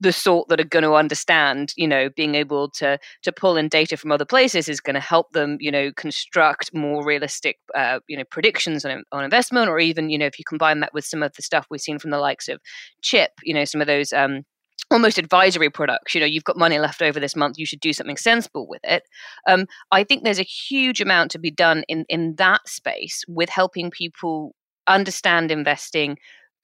[0.00, 3.68] the sort that are going to understand you know being able to to pull in
[3.68, 8.00] data from other places is going to help them you know construct more realistic uh,
[8.08, 11.04] you know predictions on, on investment or even you know if you combine that with
[11.04, 12.58] some of the stuff we've seen from the likes of
[13.02, 14.42] chip you know some of those um,
[14.90, 17.92] almost advisory products you know you've got money left over this month you should do
[17.92, 19.04] something sensible with it.
[19.46, 23.48] Um, i think there's a huge amount to be done in in that space with
[23.48, 24.54] helping people
[24.86, 26.18] understand investing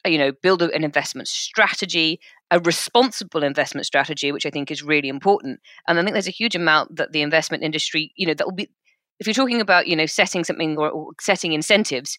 [0.07, 5.09] you know build an investment strategy a responsible investment strategy which i think is really
[5.09, 5.61] important.
[5.89, 8.55] And i think there's a huge amount that the investment industry you know that will
[8.55, 8.69] be
[9.19, 12.19] if you're talking about you know setting something or, or setting incentives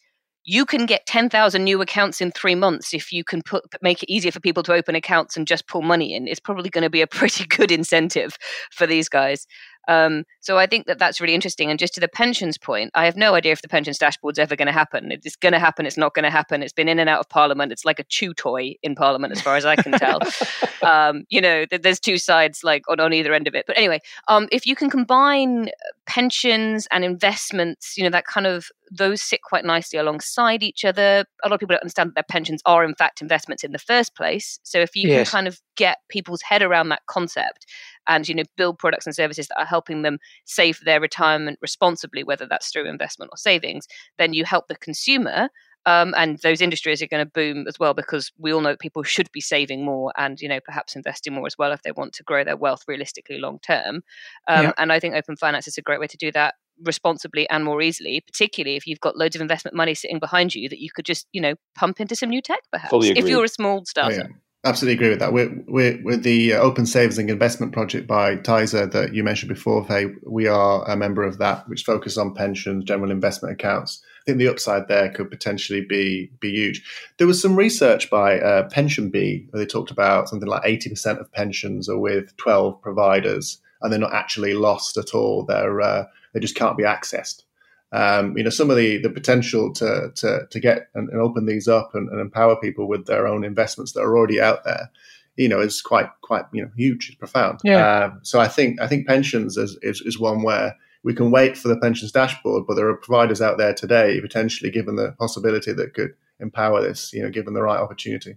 [0.49, 4.09] you can get 10,000 new accounts in three months if you can put, make it
[4.09, 6.25] easier for people to open accounts and just pull money in.
[6.25, 8.37] It's probably going to be a pretty good incentive
[8.71, 9.45] for these guys.
[9.87, 11.69] Um, so I think that that's really interesting.
[11.69, 14.55] And just to the pensions point, I have no idea if the pensions dashboard's ever
[14.55, 15.11] going to happen.
[15.11, 15.85] It's going to happen.
[15.85, 16.61] It's not going to happen.
[16.61, 17.71] It's been in and out of Parliament.
[17.71, 20.19] It's like a chew toy in Parliament, as far as I can tell.
[20.83, 23.65] um, you know, there's two sides like on, on either end of it.
[23.67, 25.69] But anyway, um, if you can combine
[26.05, 31.25] pensions and investments, you know, that kind of those sit quite nicely alongside each other.
[31.43, 33.79] A lot of people don't understand that their pensions are in fact investments in the
[33.79, 34.59] first place.
[34.63, 35.29] So if you yes.
[35.29, 37.65] can kind of get people's head around that concept
[38.07, 42.23] and you know build products and services that are helping them save their retirement responsibly
[42.23, 43.87] whether that's through investment or savings
[44.17, 45.49] then you help the consumer
[45.85, 49.03] um, and those industries are going to boom as well because we all know people
[49.03, 52.13] should be saving more and you know perhaps investing more as well if they want
[52.13, 54.01] to grow their wealth realistically long term
[54.47, 54.71] um, yeah.
[54.77, 57.81] and i think open finance is a great way to do that responsibly and more
[57.81, 61.05] easily particularly if you've got loads of investment money sitting behind you that you could
[61.05, 64.29] just you know pump into some new tech perhaps if you're a small startup oh,
[64.29, 64.35] yeah.
[64.65, 65.33] Absolutely agree with that.
[65.33, 69.49] We're, we're, with the uh, Open Savings and Investment Project by TISA that you mentioned
[69.49, 70.07] before, Faye.
[70.25, 74.01] We are a member of that, which focuses on pensions, general investment accounts.
[74.03, 76.83] I think the upside there could potentially be be huge.
[77.17, 81.31] There was some research by uh, PensionBee where they talked about something like 80% of
[81.31, 85.45] pensions are with 12 providers and they're not actually lost at all.
[85.45, 87.43] They're, uh, they just can't be accessed
[87.91, 91.45] um, you know, some of the the potential to to to get and, and open
[91.45, 94.89] these up and, and, empower people with their own investments that are already out there,
[95.37, 97.59] you know, is quite quite you know huge, it's profound.
[97.63, 98.05] Yeah.
[98.05, 101.57] Um, so I think I think pensions is, is is one where we can wait
[101.57, 105.71] for the pensions dashboard, but there are providers out there today potentially given the possibility
[105.71, 108.35] that could empower this, you know, given the right opportunity.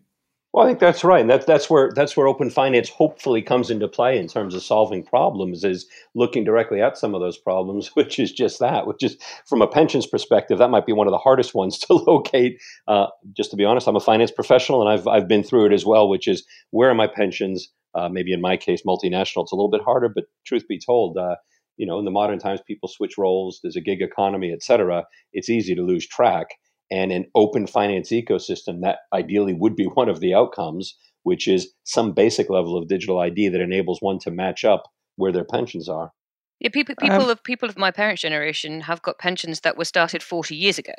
[0.53, 3.71] Well, I think that's right, and that's that's where that's where open finance hopefully comes
[3.71, 5.63] into play in terms of solving problems.
[5.63, 5.87] Is
[6.17, 8.87] looking directly at some of those problems, which is just that.
[8.89, 11.93] Which is from a pensions perspective, that might be one of the hardest ones to
[12.09, 12.61] locate.
[12.89, 15.73] Uh, just to be honest, I'm a finance professional, and I've I've been through it
[15.73, 16.09] as well.
[16.09, 17.69] Which is where are my pensions?
[17.95, 20.09] Uh, maybe in my case, multinational, it's a little bit harder.
[20.09, 21.37] But truth be told, uh,
[21.77, 23.61] you know, in the modern times, people switch roles.
[23.63, 25.05] There's a gig economy, et cetera.
[25.33, 26.49] It's easy to lose track
[26.91, 31.75] and an open finance ecosystem that ideally would be one of the outcomes which is
[31.85, 34.85] some basic level of digital id that enables one to match up
[35.17, 36.13] where their pensions are.
[36.61, 39.85] Yeah people people um, of people of my parents generation have got pensions that were
[39.85, 40.95] started 40 years ago.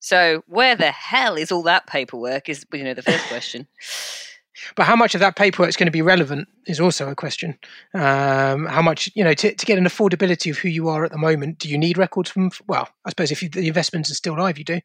[0.00, 3.66] So where the hell is all that paperwork is you know the first question
[4.76, 7.58] but how much of that paperwork is going to be relevant is also a question.
[7.94, 11.12] Um, how much, you know, to, to, get an affordability of who you are at
[11.12, 12.50] the moment, do you need records from?
[12.66, 14.80] Well, I suppose if you, the investments are still live, you do.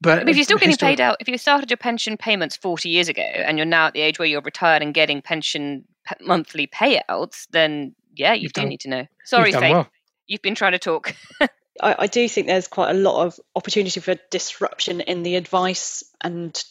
[0.00, 3.08] But, if you're still getting paid out, if you started your pension payments 40 years
[3.08, 5.84] ago and you're now at the age where you're retired and getting pension
[6.20, 9.06] monthly payouts, then yeah, you do done, need to know.
[9.24, 9.88] Sorry, Faith, well.
[10.26, 11.14] you've been trying to talk.
[11.82, 16.04] I, I do think there's quite a lot of opportunity for disruption in the advice
[16.20, 16.62] and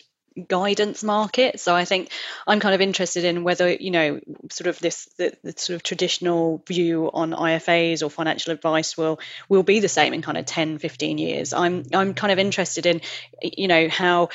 [0.48, 1.60] guidance market.
[1.60, 2.10] So I think
[2.48, 4.20] I'm kind of interested in whether you know
[4.52, 9.20] sort of this the, the, sort of traditional view on IFAs or financial advice will
[9.48, 11.54] will be the same in kind of 10 15 years.
[11.54, 13.02] I'm I'm kind of interested in
[13.42, 14.30] you know how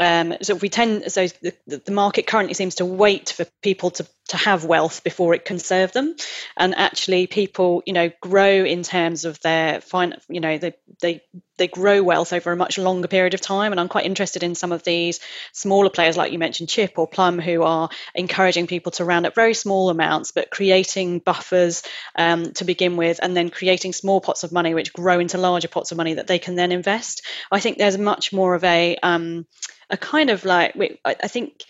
[0.00, 4.06] um, so we tend, so the, the market currently seems to wait for people to,
[4.28, 6.16] to have wealth before it can serve them,
[6.56, 10.72] and actually people, you know, grow in terms of their fine, you know, they
[11.02, 11.20] they
[11.60, 13.70] they grow wealth over a much longer period of time.
[13.70, 15.20] And I'm quite interested in some of these
[15.52, 19.34] smaller players, like you mentioned, Chip or Plum, who are encouraging people to round up
[19.34, 21.82] very small amounts, but creating buffers
[22.16, 25.68] um, to begin with, and then creating small pots of money which grow into larger
[25.68, 27.22] pots of money that they can then invest.
[27.52, 29.46] I think there's much more of a um,
[29.90, 31.62] a kind of like I think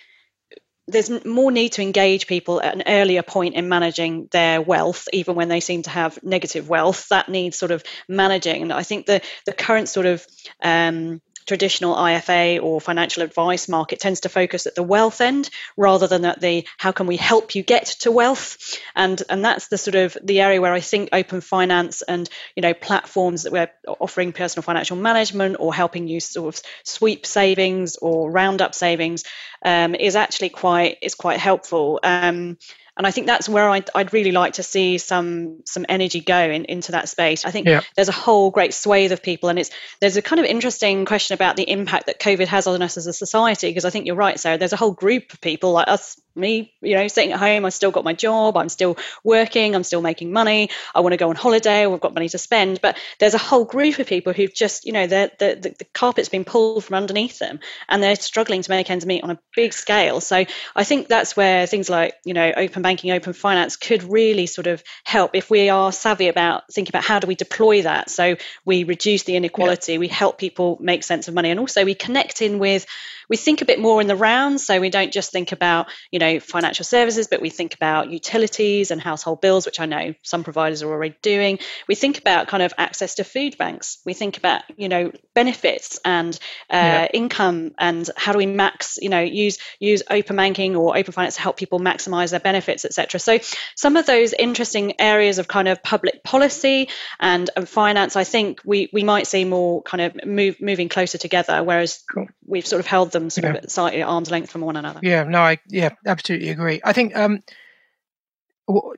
[0.91, 5.35] there's more need to engage people at an earlier point in managing their wealth, even
[5.35, 7.09] when they seem to have negative wealth.
[7.09, 8.63] That needs sort of managing.
[8.63, 10.27] And I think the the current sort of
[10.63, 16.07] um, traditional IFA or financial advice market tends to focus at the wealth end rather
[16.07, 18.79] than at the how can we help you get to wealth.
[18.95, 22.63] And and that's the sort of the area where I think open finance and you
[22.63, 27.97] know platforms that we're offering personal financial management or helping you sort of sweep savings
[27.97, 29.25] or round up savings
[29.65, 32.01] um, is actually quite is quite helpful.
[32.03, 32.59] Um,
[32.97, 36.39] and I think that's where I'd, I'd, really like to see some some energy go
[36.39, 37.45] in, into that space.
[37.45, 37.83] I think yeah.
[37.97, 39.71] there's a whole great swathe of people, and it's
[40.01, 43.07] there's a kind of interesting question about the impact that COVID has on us as
[43.07, 43.69] a society.
[43.69, 44.59] Because I think you're right, Sarah.
[44.59, 47.75] There's a whole group of people like us me, you know, sitting at home, I've
[47.75, 51.29] still got my job, I'm still working, I'm still making money, I want to go
[51.29, 52.81] on holiday, I've got money to spend.
[52.81, 56.29] But there's a whole group of people who've just, you know, the, the, the carpet's
[56.29, 59.73] been pulled from underneath them and they're struggling to make ends meet on a big
[59.73, 60.21] scale.
[60.21, 60.45] So
[60.77, 64.67] I think that's where things like, you know, open banking, open finance could really sort
[64.67, 68.11] of help if we are savvy about thinking about how do we deploy that.
[68.11, 69.99] So we reduce the inequality, yeah.
[69.99, 72.87] we help people make sense of money, and also we connect in with
[73.31, 74.61] we think a bit more in the round.
[74.61, 78.91] So we don't just think about, you know, financial services, but we think about utilities
[78.91, 81.59] and household bills, which I know some providers are already doing.
[81.89, 83.99] We think about kind of access to food banks.
[84.05, 86.35] We think about, you know, benefits and
[86.69, 87.09] uh, yeah.
[87.13, 91.37] income and how do we max, you know, use use open banking or open finance
[91.37, 93.21] to help people maximize their benefits, etc.
[93.21, 93.39] So
[93.77, 96.89] some of those interesting areas of kind of public policy
[97.21, 101.19] and, and finance, I think we we might see more kind of move moving closer
[101.19, 102.27] together, whereas cool.
[102.45, 103.61] we've sort of held them them sort yeah.
[103.61, 105.01] of slightly at arm's length from one another.
[105.03, 106.81] Yeah, no, I yeah, absolutely agree.
[106.85, 107.43] I think um,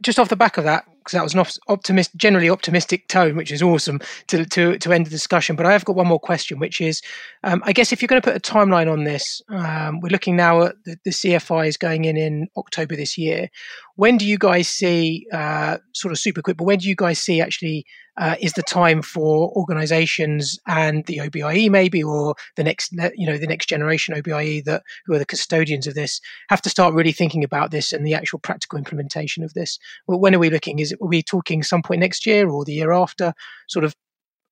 [0.03, 3.51] just off the back of that, because that was an optimist, generally optimistic tone, which
[3.51, 5.57] is awesome to to to end the discussion.
[5.57, 7.03] But I have got one more question, which is,
[7.45, 10.37] um, I guess if you're going to put a timeline on this, um, we're looking
[10.37, 13.49] now at the, the CFI is going in in October this year.
[13.97, 17.19] When do you guys see, uh, sort of super quick, but when do you guys
[17.19, 17.85] see actually
[18.23, 23.37] uh, is the time for organisations and the OBIE maybe, or the next, you know,
[23.37, 27.11] the next generation OBIE that who are the custodians of this have to start really
[27.11, 29.77] thinking about this and the actual practical implementation of this?
[30.07, 30.79] Well, when are we looking?
[30.79, 33.35] Is it are we talking some point next year or the year after?
[33.69, 33.97] Sort of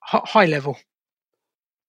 [0.01, 0.77] high level.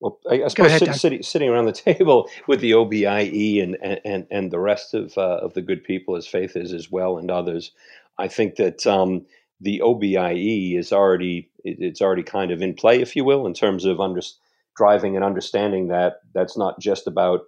[0.02, 3.76] Well, I, I suppose ahead, sitting, sitting around the table with the OBIE and
[4.06, 7.18] and and the rest of uh, of the good people, as Faith is as well,
[7.18, 7.72] and others,
[8.20, 9.26] I think that um,
[9.62, 13.86] the OBIE is already it's already kind of in play, if you will, in terms
[13.86, 14.22] of under,
[14.76, 17.42] driving and understanding that that's not just about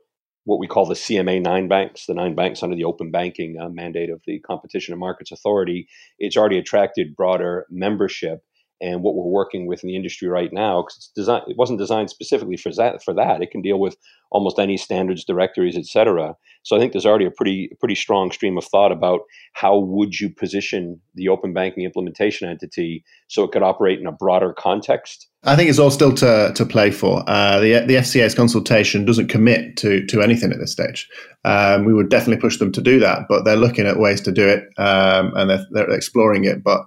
[0.46, 3.70] what we call the CMA nine banks, the nine banks under the open banking uh,
[3.70, 5.88] mandate of the Competition and Markets Authority.
[6.20, 8.44] It's already attracted broader membership
[8.84, 11.80] and what we're working with in the industry right now because it's designed it wasn't
[11.80, 13.96] designed specifically for that for that it can deal with
[14.32, 18.58] almost any standards directories etc so i think there's already a pretty pretty strong stream
[18.58, 19.22] of thought about
[19.54, 24.12] how would you position the open banking implementation entity so it could operate in a
[24.12, 27.22] broader context I think it's all still to, to play for.
[27.28, 31.10] Uh, the the FCA's consultation doesn't commit to to anything at this stage.
[31.44, 34.32] Um, we would definitely push them to do that, but they're looking at ways to
[34.32, 36.64] do it um, and they're, they're exploring it.
[36.64, 36.86] But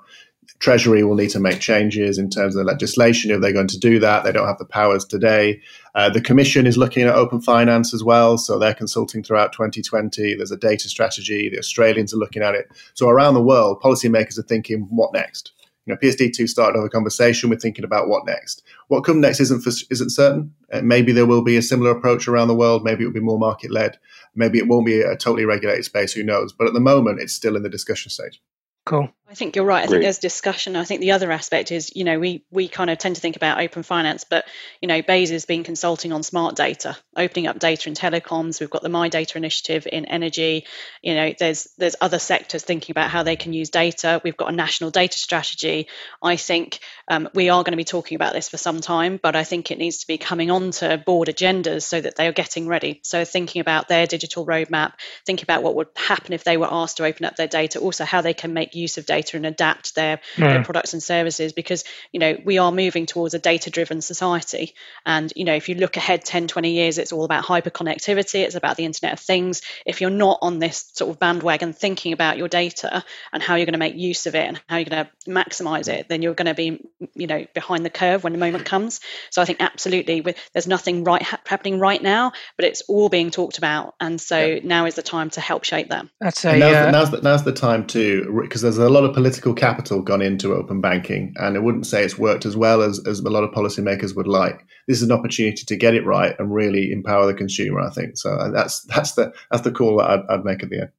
[0.59, 3.79] Treasury will need to make changes in terms of the legislation if they're going to
[3.79, 4.25] do that.
[4.25, 5.61] They don't have the powers today.
[5.95, 10.35] Uh, the Commission is looking at open finance as well, so they're consulting throughout 2020.
[10.35, 11.49] There's a data strategy.
[11.49, 12.69] The Australians are looking at it.
[12.95, 15.53] So around the world, policymakers are thinking, what next?
[15.87, 17.49] You know, PSD2 started off a conversation.
[17.49, 18.65] We're thinking about what next.
[18.89, 20.53] What comes next isn't for, isn't certain.
[20.73, 22.83] Uh, maybe there will be a similar approach around the world.
[22.83, 23.97] Maybe it will be more market led.
[24.35, 26.13] Maybe it won't be a totally regulated space.
[26.13, 26.53] Who knows?
[26.53, 28.43] But at the moment, it's still in the discussion stage.
[28.85, 29.11] Cool.
[29.29, 29.83] I think you're right.
[29.83, 30.77] I think there's discussion.
[30.77, 33.35] I think the other aspect is, you know, we we kind of tend to think
[33.35, 34.47] about open finance, but
[34.81, 38.61] you know, BEIS has been consulting on smart data, opening up data in telecoms.
[38.61, 40.65] We've got the My Data initiative in energy.
[41.03, 44.21] You know, there's there's other sectors thinking about how they can use data.
[44.23, 45.89] We've got a national data strategy.
[46.23, 49.35] I think um, we are going to be talking about this for some time, but
[49.35, 52.69] I think it needs to be coming onto board agendas so that they are getting
[52.69, 53.01] ready.
[53.03, 54.93] So thinking about their digital roadmap,
[55.25, 58.05] thinking about what would happen if they were asked to open up their data, also
[58.05, 60.49] how they can make use of data data and adapt their, mm.
[60.49, 64.75] their products and services because you know we are moving towards a data driven society.
[65.05, 68.41] And you know if you look ahead 10 20 years it's all about hyper connectivity
[68.45, 69.63] it's about the internet of things.
[69.85, 73.67] If you're not on this sort of bandwagon thinking about your data and how you're
[73.67, 76.35] going to make use of it and how you're going to maximize it then you're
[76.35, 79.01] going to be you know behind the curve when the moment comes.
[79.31, 83.09] So i think absolutely with, there's nothing right ha- happening right now but it's all
[83.09, 83.95] being talked about.
[84.01, 84.61] And so yeah.
[84.63, 86.07] now is the time to help shape that.
[86.21, 89.05] That's a, now's, uh, the, now's, the, now's the time to because there's a lot
[89.07, 92.83] of political capital gone into open banking, and I wouldn't say it's worked as well
[92.83, 94.67] as, as a lot of policymakers would like.
[94.87, 97.81] This is an opportunity to get it right and really empower the consumer.
[97.81, 98.51] I think so.
[98.53, 100.91] That's that's the that's the call that I'd, I'd make at the end.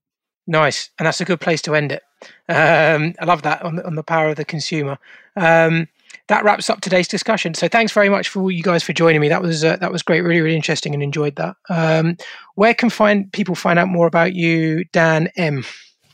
[0.48, 2.04] Nice, and that's a good place to end it.
[2.50, 4.98] Um, I love that on the, on the power of the consumer.
[5.36, 5.88] Um,
[6.28, 7.54] that wraps up today's discussion.
[7.54, 9.30] So thanks very much for you guys for joining me.
[9.30, 11.56] That was uh, that was great, really really interesting, and enjoyed that.
[11.70, 12.18] Um,
[12.56, 15.64] where can find people find out more about you, Dan M?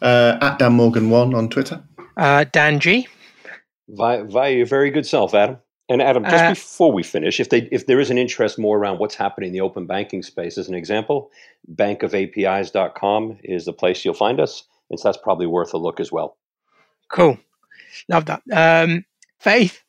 [0.03, 1.81] Uh, at Dan Morgan one on Twitter.
[2.17, 3.07] Uh, Dan G.
[3.87, 5.57] Via, via your very good self, Adam.
[5.89, 8.77] And Adam, just Uh, before we finish, if they if there is an interest more
[8.77, 11.29] around what's happening in the open banking space, as an example,
[11.75, 14.63] bankofapis.com is the place you'll find us.
[14.89, 16.37] And so that's probably worth a look as well.
[17.09, 17.37] Cool,
[18.09, 18.41] love that.
[18.51, 19.05] Um,
[19.39, 19.82] Faith.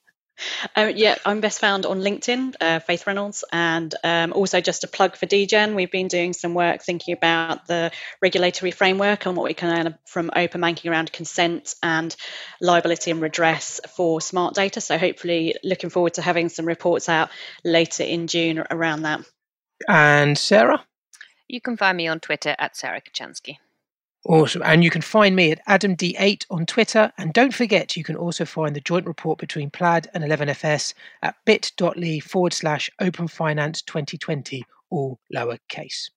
[0.76, 4.88] Um, yeah, I'm best found on LinkedIn, uh, Faith Reynolds, and um, also just a
[4.88, 5.74] plug for DGen.
[5.74, 9.98] We've been doing some work thinking about the regulatory framework and what we can learn
[10.06, 12.14] from open banking around consent and
[12.60, 14.80] liability and redress for smart data.
[14.80, 17.30] So hopefully, looking forward to having some reports out
[17.64, 19.20] later in June around that.
[19.88, 20.84] And Sarah.
[21.46, 23.58] You can find me on Twitter at Sarah Kocianski.
[24.26, 24.62] Awesome.
[24.64, 27.12] And you can find me at AdamD8 on Twitter.
[27.18, 31.36] And don't forget, you can also find the joint report between Plaid and 11FS at
[31.44, 36.08] bit.ly forward slash open finance 2020, all lowercase.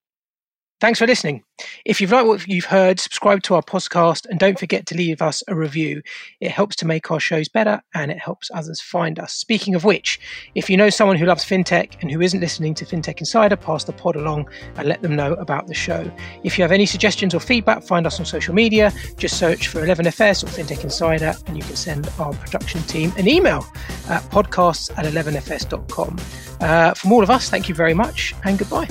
[0.80, 1.42] Thanks for listening.
[1.84, 5.20] If you've liked what you've heard, subscribe to our podcast and don't forget to leave
[5.20, 6.02] us a review.
[6.40, 9.32] It helps to make our shows better and it helps others find us.
[9.32, 10.20] Speaking of which,
[10.54, 13.82] if you know someone who loves fintech and who isn't listening to FinTech Insider, pass
[13.82, 16.08] the pod along and let them know about the show.
[16.44, 18.92] If you have any suggestions or feedback, find us on social media.
[19.16, 23.26] Just search for 11FS or FinTech Insider and you can send our production team an
[23.26, 23.66] email
[24.08, 26.18] at podcasts at 11fs.com.
[26.60, 28.86] Uh, from all of us, thank you very much and goodbye.